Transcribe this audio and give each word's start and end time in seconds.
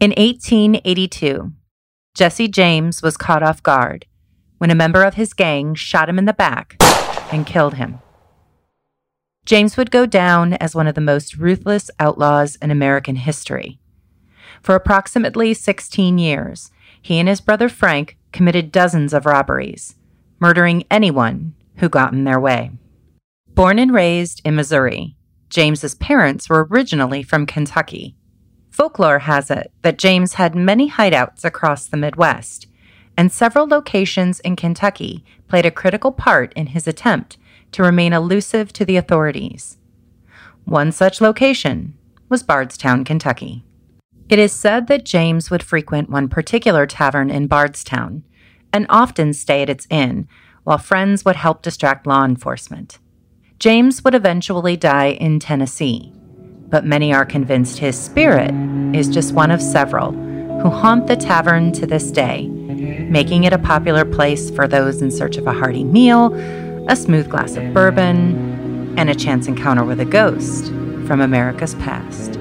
In 0.00 0.12
1882, 0.12 1.52
Jesse 2.14 2.48
James 2.48 3.02
was 3.02 3.18
caught 3.18 3.42
off 3.42 3.62
guard 3.62 4.06
when 4.56 4.70
a 4.70 4.74
member 4.74 5.02
of 5.02 5.12
his 5.12 5.34
gang 5.34 5.74
shot 5.74 6.08
him 6.08 6.18
in 6.18 6.24
the 6.24 6.32
back 6.32 6.76
and 7.30 7.46
killed 7.46 7.74
him. 7.74 7.98
James 9.44 9.76
would 9.76 9.90
go 9.90 10.06
down 10.06 10.54
as 10.54 10.74
one 10.74 10.86
of 10.86 10.94
the 10.94 11.02
most 11.02 11.36
ruthless 11.36 11.90
outlaws 12.00 12.56
in 12.62 12.70
American 12.70 13.16
history. 13.16 13.78
For 14.62 14.74
approximately 14.74 15.52
16 15.52 16.16
years, 16.16 16.70
he 17.02 17.18
and 17.18 17.28
his 17.28 17.42
brother 17.42 17.68
Frank 17.68 18.16
committed 18.32 18.72
dozens 18.72 19.12
of 19.12 19.26
robberies, 19.26 19.96
murdering 20.38 20.84
anyone 20.90 21.54
who 21.76 21.90
got 21.90 22.14
in 22.14 22.24
their 22.24 22.40
way. 22.40 22.70
Born 23.48 23.78
and 23.78 23.92
raised 23.92 24.40
in 24.46 24.56
Missouri, 24.56 25.16
James's 25.50 25.94
parents 25.94 26.48
were 26.48 26.66
originally 26.70 27.22
from 27.22 27.44
Kentucky. 27.44 28.16
Folklore 28.70 29.20
has 29.20 29.50
it 29.50 29.72
that 29.82 29.98
James 29.98 30.34
had 30.34 30.54
many 30.54 30.90
hideouts 30.90 31.44
across 31.44 31.86
the 31.86 31.96
Midwest, 31.96 32.66
and 33.16 33.30
several 33.30 33.66
locations 33.66 34.40
in 34.40 34.56
Kentucky 34.56 35.24
played 35.48 35.66
a 35.66 35.70
critical 35.70 36.12
part 36.12 36.52
in 36.54 36.68
his 36.68 36.86
attempt 36.86 37.36
to 37.72 37.82
remain 37.82 38.12
elusive 38.12 38.72
to 38.72 38.84
the 38.84 38.96
authorities. 38.96 39.76
One 40.64 40.92
such 40.92 41.20
location 41.20 41.94
was 42.28 42.42
Bardstown, 42.42 43.04
Kentucky. 43.04 43.64
It 44.28 44.38
is 44.38 44.52
said 44.52 44.86
that 44.86 45.04
James 45.04 45.50
would 45.50 45.62
frequent 45.62 46.08
one 46.08 46.28
particular 46.28 46.86
tavern 46.86 47.30
in 47.30 47.48
Bardstown 47.48 48.22
and 48.72 48.86
often 48.88 49.32
stay 49.32 49.62
at 49.62 49.68
its 49.68 49.88
inn 49.90 50.28
while 50.62 50.78
friends 50.78 51.24
would 51.24 51.36
help 51.36 51.62
distract 51.62 52.06
law 52.06 52.24
enforcement. 52.24 52.98
James 53.58 54.04
would 54.04 54.14
eventually 54.14 54.76
die 54.76 55.08
in 55.08 55.40
Tennessee, 55.40 56.12
but 56.70 56.84
many 56.84 57.12
are 57.12 57.26
convinced 57.26 57.78
his 57.78 57.98
spirit 57.98 58.54
is 58.94 59.08
just 59.08 59.34
one 59.34 59.50
of 59.50 59.60
several 59.60 60.12
who 60.62 60.70
haunt 60.70 61.06
the 61.06 61.16
tavern 61.16 61.72
to 61.72 61.86
this 61.86 62.10
day, 62.10 62.46
making 62.48 63.44
it 63.44 63.52
a 63.52 63.58
popular 63.58 64.04
place 64.04 64.50
for 64.50 64.66
those 64.66 65.02
in 65.02 65.10
search 65.10 65.36
of 65.36 65.46
a 65.46 65.52
hearty 65.52 65.84
meal 65.84 66.34
a 66.90 66.96
smooth 66.96 67.30
glass 67.30 67.54
of 67.54 67.72
bourbon, 67.72 68.98
and 68.98 69.08
a 69.08 69.14
chance 69.14 69.46
encounter 69.46 69.84
with 69.84 70.00
a 70.00 70.04
ghost 70.04 70.66
from 71.06 71.20
America's 71.20 71.76
past. 71.76 72.39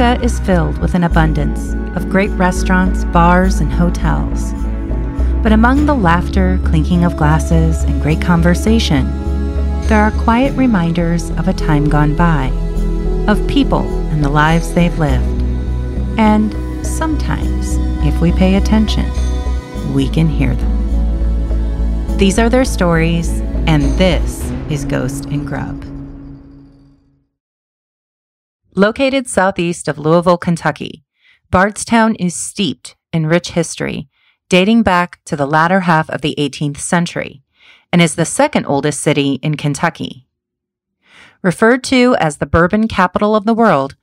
Is 0.00 0.40
filled 0.40 0.78
with 0.78 0.96
an 0.96 1.04
abundance 1.04 1.74
of 1.96 2.10
great 2.10 2.30
restaurants, 2.30 3.04
bars, 3.04 3.60
and 3.60 3.72
hotels. 3.72 4.52
But 5.44 5.52
among 5.52 5.86
the 5.86 5.94
laughter, 5.94 6.58
clinking 6.64 7.04
of 7.04 7.16
glasses, 7.16 7.84
and 7.84 8.02
great 8.02 8.20
conversation, 8.20 9.06
there 9.86 10.00
are 10.00 10.10
quiet 10.10 10.56
reminders 10.56 11.30
of 11.30 11.46
a 11.46 11.52
time 11.52 11.88
gone 11.88 12.16
by, 12.16 12.48
of 13.28 13.46
people 13.46 13.86
and 14.10 14.24
the 14.24 14.28
lives 14.28 14.74
they've 14.74 14.98
lived. 14.98 15.42
And 16.18 16.52
sometimes, 16.84 17.76
if 18.04 18.20
we 18.20 18.32
pay 18.32 18.56
attention, 18.56 19.08
we 19.94 20.08
can 20.08 20.26
hear 20.26 20.56
them. 20.56 22.18
These 22.18 22.40
are 22.40 22.48
their 22.48 22.64
stories, 22.64 23.28
and 23.68 23.82
this 23.98 24.50
is 24.68 24.84
Ghost 24.84 25.26
and 25.26 25.46
Grub. 25.46 25.91
Located 28.74 29.28
southeast 29.28 29.86
of 29.86 29.98
Louisville, 29.98 30.38
Kentucky, 30.38 31.04
Bardstown 31.50 32.14
is 32.14 32.34
steeped 32.34 32.96
in 33.12 33.26
rich 33.26 33.50
history 33.50 34.08
dating 34.48 34.82
back 34.82 35.20
to 35.26 35.36
the 35.36 35.46
latter 35.46 35.80
half 35.80 36.08
of 36.08 36.22
the 36.22 36.34
18th 36.38 36.78
century 36.78 37.42
and 37.92 38.00
is 38.00 38.14
the 38.14 38.24
second 38.24 38.64
oldest 38.64 39.02
city 39.02 39.34
in 39.42 39.56
Kentucky. 39.56 40.26
Referred 41.42 41.84
to 41.84 42.16
as 42.18 42.38
the 42.38 42.46
bourbon 42.46 42.88
capital 42.88 43.36
of 43.36 43.44
the 43.44 43.52
world, 43.52 43.94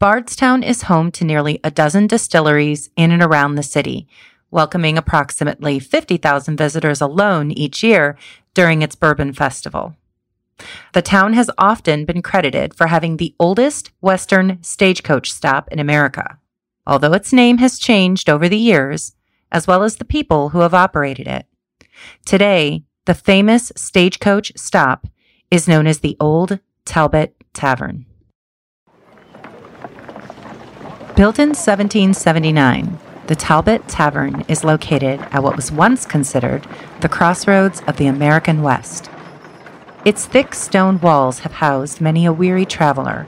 Bardstown 0.00 0.64
is 0.64 0.82
home 0.82 1.12
to 1.12 1.24
nearly 1.24 1.60
a 1.62 1.70
dozen 1.70 2.08
distilleries 2.08 2.90
in 2.96 3.12
and 3.12 3.22
around 3.22 3.54
the 3.54 3.62
city, 3.62 4.08
welcoming 4.50 4.98
approximately 4.98 5.78
50,000 5.78 6.56
visitors 6.56 7.00
alone 7.00 7.52
each 7.52 7.84
year 7.84 8.16
during 8.54 8.82
its 8.82 8.96
bourbon 8.96 9.32
festival. 9.32 9.94
The 10.92 11.02
town 11.02 11.34
has 11.34 11.50
often 11.58 12.04
been 12.04 12.22
credited 12.22 12.74
for 12.74 12.86
having 12.86 13.16
the 13.16 13.34
oldest 13.38 13.90
Western 14.00 14.62
stagecoach 14.62 15.30
stop 15.32 15.68
in 15.70 15.78
America. 15.78 16.38
Although 16.86 17.12
its 17.12 17.32
name 17.32 17.58
has 17.58 17.78
changed 17.78 18.30
over 18.30 18.48
the 18.48 18.56
years, 18.56 19.14
as 19.52 19.66
well 19.66 19.82
as 19.82 19.96
the 19.96 20.04
people 20.04 20.50
who 20.50 20.60
have 20.60 20.74
operated 20.74 21.26
it. 21.26 21.46
Today, 22.24 22.84
the 23.04 23.14
famous 23.14 23.72
stagecoach 23.76 24.52
stop 24.56 25.06
is 25.50 25.68
known 25.68 25.86
as 25.86 26.00
the 26.00 26.16
Old 26.20 26.58
Talbot 26.84 27.34
Tavern. 27.52 28.06
Built 31.14 31.38
in 31.38 31.50
1779, 31.50 32.98
the 33.26 33.34
Talbot 33.34 33.88
Tavern 33.88 34.44
is 34.48 34.64
located 34.64 35.20
at 35.32 35.42
what 35.42 35.56
was 35.56 35.72
once 35.72 36.04
considered 36.04 36.66
the 37.00 37.08
crossroads 37.08 37.80
of 37.86 37.96
the 37.96 38.06
American 38.06 38.62
West. 38.62 39.08
Its 40.06 40.24
thick 40.24 40.54
stone 40.54 41.00
walls 41.00 41.40
have 41.40 41.54
housed 41.54 42.00
many 42.00 42.26
a 42.26 42.32
weary 42.32 42.64
traveler, 42.64 43.26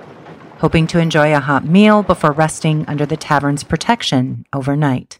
hoping 0.58 0.86
to 0.86 1.00
enjoy 1.00 1.34
a 1.34 1.40
hot 1.40 1.64
meal 1.64 2.04
before 2.04 2.30
resting 2.30 2.84
under 2.86 3.04
the 3.04 3.16
tavern's 3.16 3.64
protection 3.64 4.44
overnight. 4.52 5.18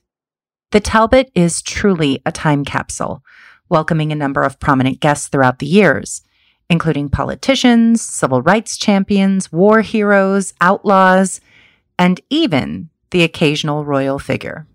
The 0.70 0.78
Talbot 0.78 1.32
is 1.34 1.60
truly 1.60 2.22
a 2.24 2.30
time 2.30 2.64
capsule, 2.64 3.24
welcoming 3.68 4.12
a 4.12 4.14
number 4.14 4.44
of 4.44 4.60
prominent 4.60 5.00
guests 5.00 5.26
throughout 5.26 5.58
the 5.58 5.66
years, 5.66 6.22
including 6.70 7.08
politicians, 7.08 8.02
civil 8.02 8.40
rights 8.40 8.76
champions, 8.76 9.50
war 9.50 9.80
heroes, 9.80 10.54
outlaws, 10.60 11.40
and 11.98 12.20
even 12.30 12.88
the 13.10 13.24
occasional 13.24 13.84
royal 13.84 14.20
figure. 14.20 14.68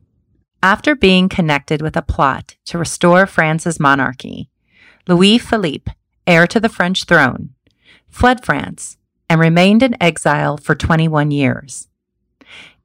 After 0.62 0.96
being 0.96 1.30
connected 1.30 1.82
with 1.82 1.96
a 1.96 2.02
plot 2.02 2.58
to 2.66 2.78
restore 2.78 3.26
France's 3.26 3.80
monarchy, 3.80 4.50
Louis 5.08 5.38
Philippe, 5.38 5.94
heir 6.28 6.48
to 6.48 6.60
the 6.60 6.70
French 6.70 7.06
throne, 7.06 7.50
fled 8.10 8.46
France 8.46 8.98
and 9.30 9.40
remained 9.40 9.84
in 9.84 10.02
exile 10.02 10.58
for 10.58 10.76
21 10.76 11.32
years. 11.32 11.88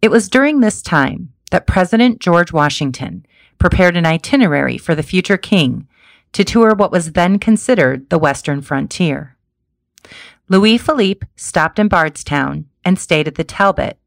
It 0.01 0.11
was 0.11 0.29
during 0.29 0.61
this 0.61 0.83
time 0.83 1.33
that 1.51 1.67
President 1.67 2.21
George 2.21 2.53
Washington 2.53 3.27
prepared 3.59 3.97
an 3.97 4.07
itinerary 4.07 4.79
for 4.79 4.95
the 4.95 5.03
future 5.03 5.37
king 5.37 5.89
to 6.33 6.45
tour 6.45 6.75
what 6.75 6.93
was 6.93 7.13
then 7.13 7.39
considered 7.39 8.09
the 8.11 8.19
western 8.19 8.61
frontier. 8.61 9.37
Louis 10.49 10.79
Philippe 10.79 11.27
stopped 11.37 11.79
in 11.79 11.89
Bardstown 11.89 12.67
and 12.85 12.99
stayed 12.99 13.29
at 13.29 13.35
the 13.35 13.45
Talbot, 13.45 13.99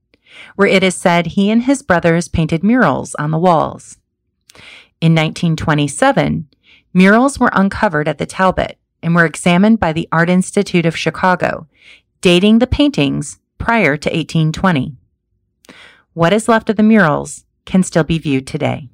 where 0.56 0.68
it 0.68 0.84
is 0.84 0.96
said 0.96 1.28
he 1.28 1.52
and 1.52 1.64
his 1.64 1.82
brothers 1.82 2.28
painted 2.28 2.64
murals 2.64 3.16
on 3.16 3.32
the 3.32 3.38
walls. 3.38 3.98
In 5.02 5.14
1927, 5.14 6.48
murals 6.94 7.40
were 7.40 7.52
uncovered 7.54 8.08
at 8.08 8.18
the 8.18 8.26
Talbot 8.26 8.78
and 9.04 9.16
were 9.16 9.26
examined 9.26 9.80
by 9.80 9.94
the 9.94 10.08
Art 10.12 10.30
Institute 10.30 10.86
of 10.86 10.98
Chicago, 10.98 11.68
dating 12.22 12.60
the 12.60 12.68
paintings 12.68 13.40
prior 13.58 13.98
to 13.98 14.10
1820 14.10 14.96
what 16.14 16.34
is 16.34 16.48
left 16.48 16.70
of 16.70 16.76
the 16.76 16.84
murals 16.84 17.46
can 17.66 17.84
still 17.84 18.04
be 18.04 18.18
viewed 18.18 18.46
today. 18.46 18.90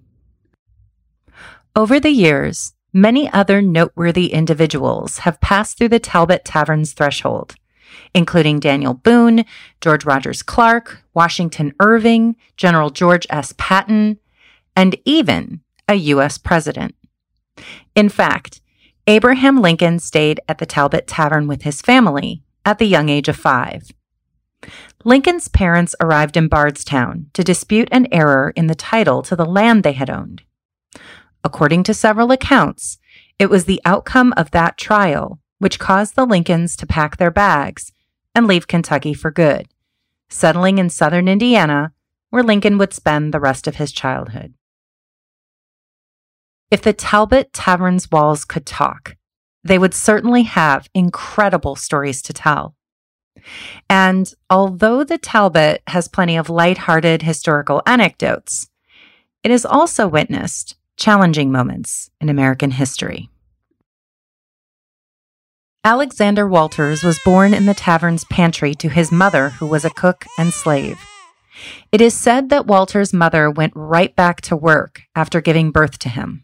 Over 1.75 1.99
the 1.99 2.11
years, 2.11 2.73
many 2.93 3.31
other 3.31 3.61
noteworthy 3.61 4.27
individuals 4.27 5.19
have 5.19 5.41
passed 5.41 5.77
through 5.77 5.89
the 5.89 5.99
Talbot 5.99 6.45
Tavern's 6.45 6.93
threshold, 6.93 7.55
including 8.13 8.59
Daniel 8.59 8.93
Boone, 8.93 9.45
George 9.81 10.05
Rogers 10.05 10.43
Clark, 10.43 11.03
Washington 11.13 11.73
Irving, 11.79 12.35
General 12.55 12.89
George 12.89 13.25
S. 13.29 13.53
Patton, 13.57 14.19
and 14.75 14.95
even 15.05 15.61
a 15.87 15.95
U.S. 15.95 16.37
president. 16.37 16.93
In 17.95 18.09
fact, 18.09 18.61
Abraham 19.09 19.61
Lincoln 19.61 19.99
stayed 19.99 20.41
at 20.49 20.57
the 20.57 20.65
Talbot 20.65 21.07
Tavern 21.07 21.47
with 21.47 21.61
his 21.61 21.81
family 21.81 22.43
at 22.65 22.77
the 22.77 22.85
young 22.85 23.07
age 23.07 23.29
of 23.29 23.37
five. 23.37 23.89
Lincoln's 25.05 25.47
parents 25.47 25.95
arrived 26.01 26.35
in 26.35 26.49
Bardstown 26.49 27.27
to 27.31 27.41
dispute 27.41 27.87
an 27.89 28.07
error 28.11 28.51
in 28.57 28.67
the 28.67 28.75
title 28.75 29.21
to 29.21 29.35
the 29.37 29.45
land 29.45 29.83
they 29.83 29.93
had 29.93 30.09
owned. 30.09 30.41
According 31.41 31.83
to 31.83 31.93
several 31.93 32.33
accounts, 32.33 32.97
it 33.39 33.49
was 33.49 33.63
the 33.63 33.79
outcome 33.85 34.33
of 34.35 34.51
that 34.51 34.77
trial 34.77 35.39
which 35.59 35.79
caused 35.79 36.17
the 36.17 36.25
Lincolns 36.25 36.75
to 36.75 36.85
pack 36.85 37.15
their 37.15 37.31
bags 37.31 37.93
and 38.35 38.45
leave 38.45 38.67
Kentucky 38.67 39.13
for 39.13 39.31
good, 39.31 39.69
settling 40.27 40.79
in 40.79 40.89
southern 40.89 41.29
Indiana, 41.29 41.93
where 42.29 42.43
Lincoln 42.43 42.77
would 42.77 42.93
spend 42.93 43.33
the 43.33 43.39
rest 43.39 43.67
of 43.67 43.77
his 43.77 43.93
childhood. 43.93 44.53
If 46.69 46.81
the 46.81 46.91
Talbot 46.91 47.53
Tavern's 47.53 48.11
walls 48.11 48.43
could 48.43 48.65
talk, 48.65 49.15
they 49.63 49.77
would 49.77 49.93
certainly 49.93 50.43
have 50.43 50.89
incredible 50.93 51.77
stories 51.77 52.21
to 52.23 52.33
tell. 52.33 52.75
And 53.89 54.33
although 54.49 55.05
the 55.05 55.17
Talbot 55.17 55.81
has 55.87 56.09
plenty 56.09 56.35
of 56.35 56.49
light-hearted 56.49 57.21
historical 57.21 57.81
anecdotes, 57.85 58.69
it 59.43 59.51
has 59.51 59.65
also 59.65 60.07
witnessed 60.07 60.75
challenging 60.97 61.53
moments 61.53 62.09
in 62.19 62.27
American 62.27 62.71
history. 62.71 63.29
Alexander 65.85 66.45
Walters 66.45 67.01
was 67.01 67.19
born 67.23 67.53
in 67.53 67.65
the 67.65 67.73
tavern's 67.73 68.25
pantry 68.25 68.75
to 68.75 68.89
his 68.89 69.09
mother, 69.09 69.51
who 69.51 69.67
was 69.67 69.85
a 69.85 69.89
cook 69.89 70.25
and 70.37 70.53
slave. 70.53 70.99
It 71.93 72.01
is 72.01 72.13
said 72.13 72.49
that 72.49 72.67
Walter's 72.67 73.13
mother 73.13 73.49
went 73.49 73.71
right 73.73 74.13
back 74.13 74.41
to 74.41 74.55
work 74.57 75.03
after 75.15 75.39
giving 75.39 75.71
birth 75.71 75.97
to 75.99 76.09
him. 76.09 76.43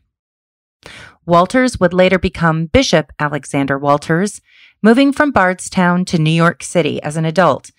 Walters 1.25 1.79
would 1.79 1.93
later 1.93 2.19
become 2.19 2.65
Bishop 2.65 3.11
Alexander 3.19 3.77
Walters, 3.77 4.41
moving 4.81 5.13
from 5.13 5.31
Bardstown 5.31 6.03
to 6.05 6.17
New 6.17 6.31
York 6.31 6.63
City 6.63 7.01
as 7.01 7.15
an 7.15 7.25
adult 7.25 7.71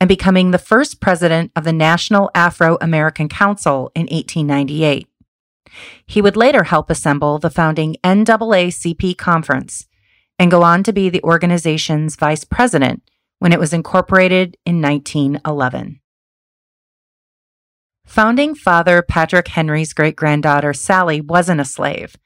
and 0.00 0.08
becoming 0.08 0.50
the 0.50 0.58
first 0.58 1.00
president 1.00 1.52
of 1.56 1.64
the 1.64 1.72
National 1.72 2.30
Afro 2.34 2.78
American 2.80 3.28
Council 3.28 3.90
in 3.94 4.02
1898. 4.02 5.08
He 6.06 6.22
would 6.22 6.36
later 6.36 6.64
help 6.64 6.90
assemble 6.90 7.38
the 7.38 7.50
founding 7.50 7.96
NAACP 8.04 9.16
conference 9.16 9.86
and 10.38 10.50
go 10.50 10.62
on 10.62 10.82
to 10.82 10.92
be 10.92 11.08
the 11.08 11.22
organization's 11.22 12.16
vice 12.16 12.44
president 12.44 13.02
when 13.38 13.52
it 13.52 13.60
was 13.60 13.72
incorporated 13.72 14.56
in 14.64 14.80
1911. 14.80 16.00
Founding 18.06 18.54
father 18.54 19.02
Patrick 19.02 19.48
Henry's 19.48 19.92
great 19.92 20.16
granddaughter 20.16 20.72
Sally 20.72 21.20
wasn't 21.20 21.60
a 21.60 21.64
slave, 21.64 22.16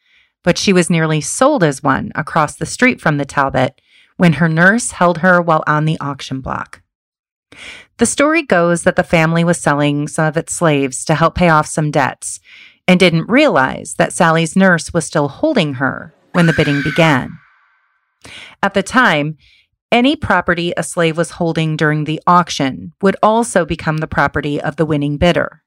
but 0.47 0.57
she 0.57 0.73
was 0.73 0.89
nearly 0.89 1.21
sold 1.21 1.65
as 1.65 1.83
one 1.83 2.13
across 2.15 2.55
the 2.55 2.65
street 2.65 3.01
from 3.01 3.17
the 3.17 3.25
Talbot 3.25 3.81
when 4.17 4.35
her 4.35 4.49
nurse 4.49 4.93
held 4.93 5.19
her 5.19 5.43
while 5.43 5.65
on 5.67 5.87
the 5.87 5.99
auction 6.01 6.41
block. 6.41 6.83
The 7.99 8.07
story 8.07 8.43
goes 8.43 8.85
that 8.85 8.95
the 8.95 9.03
family 9.03 9.43
was 9.43 9.59
selling 9.59 10.07
some 10.07 10.27
of 10.27 10.37
its 10.37 10.55
slaves 10.55 11.05
to 11.07 11.17
help 11.17 11.35
pay 11.35 11.49
off 11.49 11.67
some 11.67 11.91
debts 11.91 12.39
and 12.87 13.01
didn't 13.01 13.29
realize 13.29 13.95
that 13.95 14.13
Sally's 14.13 14.55
nurse 14.55 14.95
was 14.95 15.05
still 15.05 15.27
holding 15.27 15.75
her 15.75 16.15
when 16.31 16.47
the 16.47 16.53
bidding 16.53 16.81
began. 16.81 17.33
At 18.63 18.75
the 18.75 18.85
time, 18.85 19.39
any 19.91 20.15
property 20.15 20.73
a 20.77 20.85
slave 20.85 21.17
was 21.17 21.33
holding 21.33 21.77
during 21.77 22.05
the 22.05 22.23
auction 22.25 22.93
would 23.03 23.17
also 23.21 23.65
become 23.65 23.99
the 23.99 24.07
property 24.07 24.61
of 24.61 24.77
the 24.77 24.87
winning 24.87 25.17
bidder. 25.17 25.65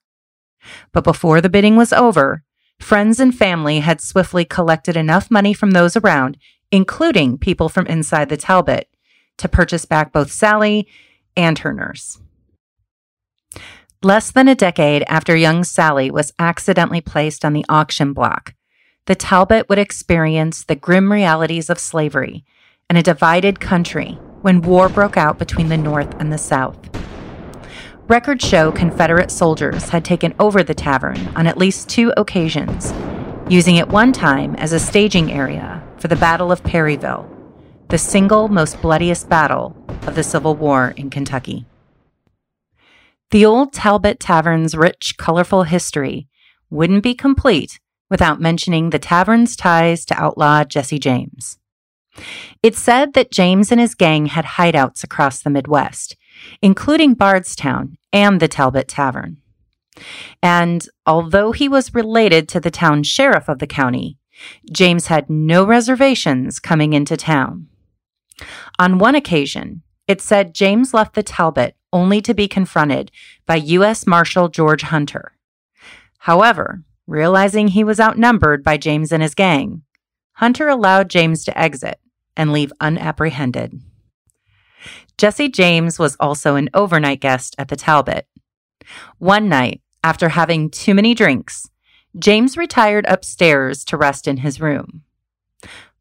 But 0.94 1.04
before 1.04 1.42
the 1.42 1.50
bidding 1.50 1.76
was 1.76 1.92
over, 1.92 2.46
friends 2.80 3.20
and 3.20 3.36
family 3.36 3.80
had 3.80 4.02
swiftly 4.02 4.46
collected 4.46 4.98
enough 4.98 5.30
money 5.30 5.54
from 5.54 5.72
those 5.72 5.96
around, 5.96 6.38
including 6.72 7.38
people 7.38 7.70
from 7.70 7.86
inside 7.88 8.30
the 8.30 8.38
Talbot, 8.38 8.90
to 9.38 9.48
purchase 9.48 9.86
back 9.86 10.12
both 10.12 10.32
Sally 10.32 10.88
and 11.36 11.60
her 11.60 11.74
nurse. 11.74 12.20
Less 14.02 14.32
than 14.32 14.48
a 14.48 14.56
decade 14.56 15.04
after 15.08 15.36
young 15.36 15.64
Sally 15.64 16.10
was 16.10 16.34
accidentally 16.40 17.02
placed 17.02 17.44
on 17.44 17.54
the 17.54 17.66
auction 17.68 18.14
block, 18.14 18.54
the 19.08 19.16
Talbot 19.16 19.68
would 19.68 19.80
experience 19.80 20.64
the 20.64 20.76
grim 20.76 21.12
realities 21.12 21.70
of 21.70 21.80
slavery 21.80 22.46
and 22.90 22.98
a 22.98 23.04
divided 23.04 23.60
country 23.60 24.18
when 24.42 24.62
war 24.62 24.88
broke 24.88 25.18
out 25.18 25.38
between 25.38 25.68
the 25.68 25.78
North 25.78 26.14
and 26.20 26.32
the 26.32 26.38
South. 26.38 26.99
Records 28.10 28.44
show 28.44 28.72
Confederate 28.72 29.30
soldiers 29.30 29.90
had 29.90 30.04
taken 30.04 30.34
over 30.40 30.64
the 30.64 30.74
tavern 30.74 31.28
on 31.36 31.46
at 31.46 31.60
least 31.60 31.88
two 31.88 32.12
occasions, 32.18 32.92
using 33.48 33.76
it 33.76 33.88
one 33.88 34.12
time 34.12 34.56
as 34.56 34.74
a 34.74 34.80
staging 34.80 35.32
area 35.32 35.84
for 36.00 36.08
the 36.08 36.16
Battle 36.16 36.52
of 36.52 36.64
Perryville, 36.64 37.30
the 37.90 38.00
single 38.00 38.48
most 38.48 38.82
bloodiest 38.82 39.30
battle 39.30 39.78
of 40.08 40.16
the 40.16 40.24
Civil 40.24 40.56
War 40.56 40.96
in 40.98 41.12
Kentucky. 41.12 41.68
The 43.30 43.46
old 43.46 43.74
Talbot 43.74 44.20
Tavern's 44.20 44.74
rich, 44.74 45.14
colorful 45.20 45.66
history 45.66 46.28
wouldn't 46.72 47.04
be 47.04 47.14
complete 47.14 47.80
without 48.10 48.42
mentioning 48.42 48.90
the 48.90 48.98
tavern's 48.98 49.56
ties 49.56 50.04
to 50.06 50.20
outlaw 50.20 50.64
Jesse 50.64 50.98
James. 50.98 51.60
It's 52.64 52.80
said 52.80 53.14
that 53.14 53.32
James 53.32 53.72
and 53.72 53.80
his 53.80 53.94
gang 53.94 54.26
had 54.26 54.46
hideouts 54.46 55.04
across 55.04 55.44
the 55.44 55.52
Midwest, 55.52 56.18
including 56.60 57.14
Bardstown 57.14 57.98
and 58.12 58.40
the 58.40 58.48
Talbot 58.48 58.88
Tavern. 58.88 59.38
And 60.42 60.88
although 61.06 61.52
he 61.52 61.68
was 61.68 61.94
related 61.94 62.48
to 62.50 62.60
the 62.60 62.72
town 62.72 63.04
sheriff 63.04 63.50
of 63.50 63.60
the 63.60 63.68
county, 63.68 64.18
James 64.72 65.08
had 65.08 65.30
no 65.30 65.66
reservations 65.66 66.60
coming 66.60 66.94
into 66.94 67.18
town. 67.18 67.68
On 68.78 68.98
one 68.98 69.16
occasion, 69.16 69.82
it 70.08 70.22
said 70.22 70.56
James 70.56 70.94
left 70.94 71.14
the 71.14 71.24
Talbot 71.24 71.76
only 71.92 72.22
to 72.22 72.34
be 72.34 72.48
confronted 72.48 73.12
by 73.46 73.56
U.S. 73.56 74.08
Marshal 74.08 74.48
George 74.48 74.84
Hunter. 74.84 75.34
However, 76.20 76.84
realizing 77.08 77.70
he 77.70 77.84
was 77.84 78.00
outnumbered 78.00 78.64
by 78.64 78.78
James 78.78 79.12
and 79.12 79.22
his 79.22 79.36
gang, 79.36 79.84
Hunter 80.34 80.68
allowed 80.68 81.10
James 81.10 81.44
to 81.46 81.58
exit 81.58 82.00
and 82.38 82.54
leave 82.54 82.72
unapprehended. 82.80 83.82
Jesse 85.20 85.50
James 85.50 86.00
was 86.00 86.16
also 86.18 86.56
an 86.56 86.70
overnight 86.74 87.20
guest 87.20 87.54
at 87.60 87.68
the 87.68 87.76
Talbot. 87.76 88.26
One 89.18 89.50
night, 89.50 89.82
after 90.02 90.30
having 90.30 90.70
too 90.70 90.94
many 90.94 91.14
drinks, 91.14 91.70
James 92.18 92.56
retired 92.56 93.06
upstairs 93.06 93.84
to 93.84 93.98
rest 93.98 94.30
in 94.30 94.38
his 94.38 94.62
room. 94.62 95.04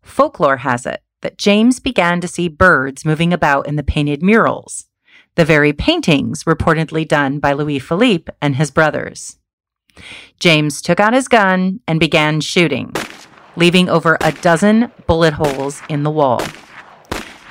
Folklore 0.03 0.59
has 0.59 0.87
it 0.87 1.03
that 1.23 1.37
James 1.37 1.81
began 1.81 2.21
to 2.21 2.29
see 2.29 2.47
birds 2.47 3.05
moving 3.05 3.33
about 3.33 3.67
in 3.67 3.75
the 3.75 3.83
painted 3.83 4.23
murals, 4.23 4.87
the 5.35 5.45
very 5.45 5.73
paintings 5.73 6.45
reportedly 6.45 7.07
done 7.07 7.41
by 7.41 7.53
Louis 7.53 7.81
Philippe 7.81 8.33
and 8.41 8.55
his 8.55 8.71
brothers. 8.71 9.37
James 10.39 10.81
took 10.81 11.01
out 11.01 11.13
his 11.13 11.27
gun 11.27 11.81
and 11.89 11.99
began 11.99 12.41
shooting, 12.41 12.93
leaving 13.57 13.89
over 13.89 14.17
a 14.21 14.31
dozen 14.31 14.93
bullet 15.09 15.35
holes 15.35 15.83
in 15.89 16.05
the 16.05 16.11
wall. 16.11 16.41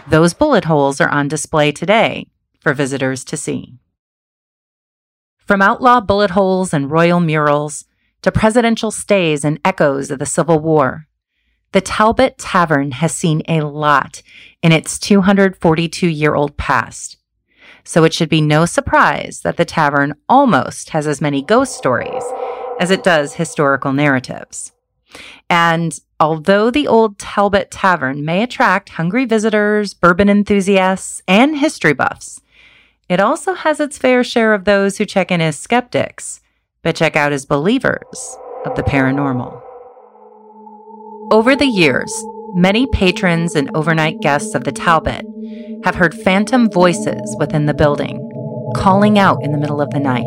Those 0.10 0.34
bullet 0.34 0.64
holes 0.64 1.02
are 1.02 1.10
on 1.10 1.28
display 1.28 1.74
today 1.74 2.28
for 2.62 2.74
visitors 2.74 3.26
to 3.26 3.36
see. 3.36 3.74
From 5.38 5.62
outlaw 5.62 6.00
bullet 6.00 6.32
holes 6.32 6.74
and 6.74 6.90
royal 6.90 7.20
murals 7.20 7.84
to 8.22 8.32
presidential 8.32 8.90
stays 8.90 9.44
and 9.44 9.60
echoes 9.66 10.10
of 10.10 10.20
the 10.20 10.26
Civil 10.26 10.60
War, 10.60 11.08
the 11.74 11.82
Talbot 11.82 12.38
Tavern 12.38 12.92
has 12.92 13.14
seen 13.14 13.42
a 13.50 13.62
lot 13.62 14.22
in 14.64 14.72
its 14.72 14.98
242 14.98 16.08
year 16.08 16.36
old 16.36 16.56
past. 16.56 17.18
So 17.84 18.06
it 18.06 18.14
should 18.14 18.30
be 18.30 18.42
no 18.42 18.66
surprise 18.66 19.42
that 19.42 19.58
the 19.58 19.66
tavern 19.66 20.14
almost 20.30 20.92
has 20.92 21.06
as 21.06 21.20
many 21.20 21.42
ghost 21.42 21.76
stories 21.76 22.24
as 22.80 22.92
it 22.92 23.04
does 23.04 23.34
historical 23.34 23.92
narratives. 23.92 24.72
And 25.50 26.00
although 26.20 26.70
the 26.70 26.88
old 26.88 27.18
Talbot 27.18 27.72
Tavern 27.72 28.26
may 28.26 28.44
attract 28.44 28.90
hungry 28.90 29.26
visitors, 29.26 29.94
bourbon 29.94 30.30
enthusiasts, 30.30 31.22
and 31.28 31.58
history 31.58 31.94
buffs, 31.94 32.42
it 33.10 33.20
also 33.20 33.54
has 33.54 33.80
its 33.80 33.98
fair 33.98 34.24
share 34.24 34.54
of 34.54 34.66
those 34.66 34.98
who 34.98 35.06
check 35.06 35.32
in 35.32 35.40
as 35.40 35.58
skeptics, 35.58 36.42
but 36.84 36.96
check 36.96 37.16
out 37.16 37.32
as 37.32 37.46
believers 37.46 38.38
of 38.66 38.76
the 38.76 38.84
paranormal. 38.84 39.62
Over 41.32 41.56
the 41.56 41.66
years, 41.66 42.12
many 42.54 42.88
patrons 42.88 43.56
and 43.56 43.70
overnight 43.74 44.20
guests 44.22 44.56
of 44.56 44.64
the 44.64 44.72
Talbot 44.72 45.26
have 45.84 45.96
heard 45.96 46.16
phantom 46.16 46.70
voices 46.70 47.36
within 47.40 47.66
the 47.66 47.74
building, 47.74 48.20
calling 48.76 49.18
out 49.18 49.44
in 49.44 49.52
the 49.52 49.58
middle 49.58 49.80
of 49.80 49.90
the 49.92 50.00
night 50.00 50.26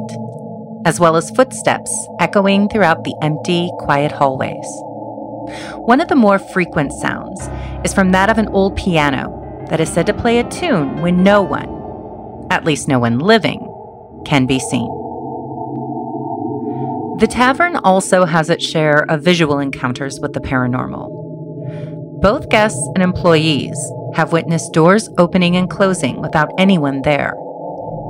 as 0.85 1.01
well 1.01 1.17
as 1.17 1.31
footsteps 1.31 1.91
echoing 2.21 2.69
throughout 2.69 3.05
the 3.05 3.15
empty, 3.23 3.71
quiet 3.79 4.13
hallways. 4.13 4.67
One 5.77 6.01
of 6.01 6.09
the 6.09 6.17
more 6.17 6.39
frequent 6.39 6.93
sounds 6.93 7.49
is 7.85 7.93
from 7.93 8.13
that 8.13 8.31
of 8.31 8.39
an 8.39 8.49
old 8.49 8.77
piano 8.77 9.37
that 9.69 9.81
is 9.81 9.93
said 9.93 10.07
to 10.07 10.15
play 10.15 10.39
a 10.39 10.49
tune 10.49 11.01
when 11.03 11.23
no 11.23 11.43
one, 11.43 12.47
at 12.51 12.65
least 12.65 12.89
no 12.89 12.99
one 12.99 13.19
living, 13.19 13.67
can 14.25 14.47
be 14.47 14.59
seen. 14.59 14.89
The 17.19 17.29
tavern 17.29 17.77
also 17.77 18.25
has 18.25 18.49
its 18.49 18.65
share 18.65 19.05
of 19.11 19.23
visual 19.23 19.59
encounters 19.59 20.21
with 20.21 20.33
the 20.33 20.41
paranormal. 20.41 22.21
Both 22.21 22.49
guests 22.49 22.81
and 22.95 23.03
employees 23.03 23.79
have 24.15 24.33
witnessed 24.33 24.73
doors 24.73 25.09
opening 25.19 25.57
and 25.57 25.69
closing 25.69 26.21
without 26.21 26.51
anyone 26.59 27.03
there 27.03 27.35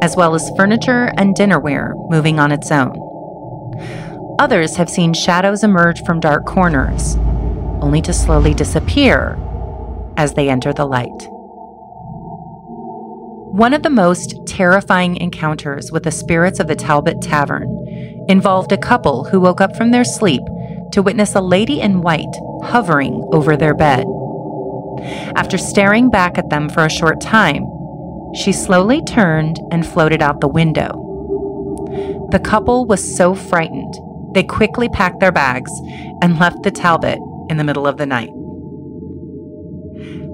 as 0.03 0.17
well 0.17 0.35
as 0.35 0.51
furniture 0.57 1.13
and 1.17 1.35
dinnerware 1.35 1.93
moving 2.11 2.39
on 2.39 2.53
its 2.53 2.71
own. 2.71 2.97
Others 4.39 4.77
have 4.77 4.89
seen 4.89 5.13
shadows 5.13 5.63
emerge 5.63 6.03
from 6.05 6.21
dark 6.21 6.47
corners, 6.47 7.17
only 7.83 8.01
to 8.03 8.13
slowly 8.13 8.55
disappear 8.55 9.39
as 10.17 10.35
they 10.35 10.49
enter 10.49 10.73
the 10.73 10.87
light. 10.87 11.29
One 13.53 13.75
of 13.75 13.83
the 13.83 13.91
most 13.91 14.47
terrifying 14.47 15.17
encounters 15.17 15.91
with 15.91 16.05
the 16.05 16.11
spirits 16.11 16.61
of 16.61 16.69
the 16.69 16.77
Talbot 16.77 17.21
Tavern 17.21 17.69
involved 18.29 18.73
a 18.73 18.79
couple 18.79 19.25
who 19.25 19.41
woke 19.41 19.61
up 19.61 19.77
from 19.77 19.91
their 19.91 20.05
sleep 20.05 20.43
to 20.93 21.03
witness 21.03 21.35
a 21.35 21.41
lady 21.41 21.81
in 21.81 22.01
white 22.01 22.35
hovering 22.63 23.29
over 23.33 23.57
their 23.57 23.75
bed. 23.75 24.07
After 25.37 25.59
staring 25.59 26.11
back 26.11 26.39
at 26.39 26.51
them 26.51 26.69
for 26.69 26.85
a 26.85 26.91
short 26.91 27.21
time, 27.21 27.65
she 28.35 28.53
slowly 28.53 29.03
turned 29.03 29.59
and 29.71 29.87
floated 29.87 30.23
out 30.23 30.41
the 30.41 30.49
window. 30.49 31.07
The 32.31 32.39
couple 32.39 32.87
was 32.87 33.17
so 33.17 33.35
frightened, 33.35 33.95
they 34.35 34.45
quickly 34.45 34.89
packed 34.89 35.21
their 35.21 35.33
bags 35.33 35.73
and 36.23 36.39
left 36.39 36.63
the 36.63 36.71
Talbot 36.71 37.19
in 37.49 37.57
the 37.57 37.65
middle 37.65 37.87
of 37.87 37.97
the 37.97 38.07
night. 38.07 38.31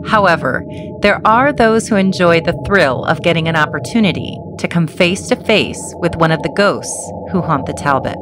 However, 0.07 0.65
there 1.01 1.21
are 1.27 1.53
those 1.53 1.89
who 1.89 1.97
enjoy 1.97 2.41
the 2.41 2.61
thrill 2.67 3.05
of 3.05 3.23
getting 3.23 3.49
an 3.49 3.57
opportunity 3.57 4.39
to 4.59 4.69
come 4.69 4.87
face 4.87 5.27
to 5.29 5.37
face 5.37 5.83
with 5.97 6.17
one 6.17 6.31
of 6.31 6.43
the 6.43 6.53
ghosts 6.57 7.13
who 7.33 7.41
haunt 7.41 7.67
the 7.67 7.73
Talbot. 7.73 8.17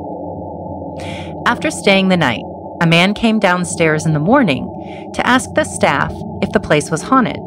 After 1.46 1.70
staying 1.70 2.08
the 2.08 2.16
night, 2.16 2.42
a 2.80 2.86
man 2.86 3.12
came 3.12 3.38
downstairs 3.38 4.06
in 4.06 4.14
the 4.14 4.18
morning 4.18 5.10
to 5.14 5.26
ask 5.26 5.52
the 5.54 5.64
staff 5.64 6.12
if 6.40 6.52
the 6.52 6.60
place 6.60 6.90
was 6.90 7.02
haunted. 7.02 7.38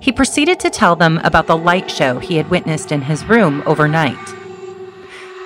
He 0.00 0.12
proceeded 0.12 0.60
to 0.60 0.70
tell 0.70 0.96
them 0.96 1.20
about 1.24 1.46
the 1.46 1.56
light 1.56 1.90
show 1.90 2.18
he 2.18 2.36
had 2.36 2.50
witnessed 2.50 2.92
in 2.92 3.02
his 3.02 3.24
room 3.24 3.62
overnight. 3.66 4.34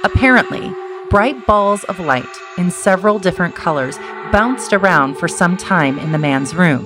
Apparently, 0.05 0.73
bright 1.11 1.47
balls 1.47 1.85
of 1.85 2.01
light 2.01 2.25
in 2.57 2.71
several 2.71 3.19
different 3.19 3.55
colors 3.55 3.99
bounced 4.33 4.73
around 4.73 5.17
for 5.17 5.29
some 5.29 5.57
time 5.57 5.99
in 5.99 6.13
the 6.13 6.19
man's 6.19 6.55
room. 6.55 6.85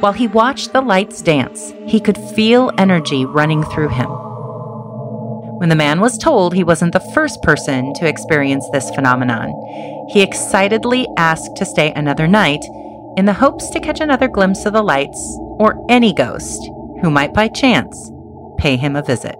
While 0.00 0.14
he 0.14 0.26
watched 0.26 0.72
the 0.72 0.80
lights 0.80 1.22
dance, 1.22 1.72
he 1.86 2.00
could 2.00 2.18
feel 2.18 2.72
energy 2.76 3.24
running 3.24 3.62
through 3.62 3.90
him. 3.90 4.08
When 5.58 5.68
the 5.68 5.76
man 5.76 6.00
was 6.00 6.18
told 6.18 6.54
he 6.54 6.64
wasn't 6.64 6.92
the 6.92 7.12
first 7.14 7.40
person 7.42 7.94
to 7.94 8.08
experience 8.08 8.68
this 8.72 8.90
phenomenon, 8.90 9.52
he 10.08 10.22
excitedly 10.22 11.06
asked 11.16 11.54
to 11.56 11.64
stay 11.64 11.92
another 11.92 12.26
night 12.26 12.64
in 13.16 13.26
the 13.26 13.34
hopes 13.34 13.70
to 13.70 13.78
catch 13.78 14.00
another 14.00 14.26
glimpse 14.26 14.66
of 14.66 14.72
the 14.72 14.82
lights 14.82 15.38
or 15.62 15.78
any 15.88 16.12
ghost 16.12 16.60
who 17.00 17.08
might 17.08 17.32
by 17.32 17.46
chance 17.46 18.10
pay 18.58 18.76
him 18.76 18.96
a 18.96 19.02
visit. 19.02 19.36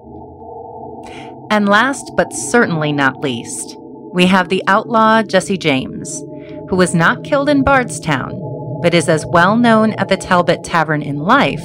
And 1.50 1.68
last 1.68 2.12
but 2.16 2.32
certainly 2.32 2.92
not 2.92 3.18
least, 3.18 3.76
we 4.12 4.26
have 4.26 4.48
the 4.48 4.62
outlaw 4.68 5.24
Jesse 5.24 5.58
James, 5.58 6.20
who 6.68 6.76
was 6.76 6.94
not 6.94 7.24
killed 7.24 7.48
in 7.48 7.64
Bardstown, 7.64 8.40
but 8.80 8.94
is 8.94 9.08
as 9.08 9.26
well 9.26 9.56
known 9.56 9.94
at 9.94 10.08
the 10.08 10.16
Talbot 10.16 10.62
Tavern 10.62 11.02
in 11.02 11.18
life 11.18 11.64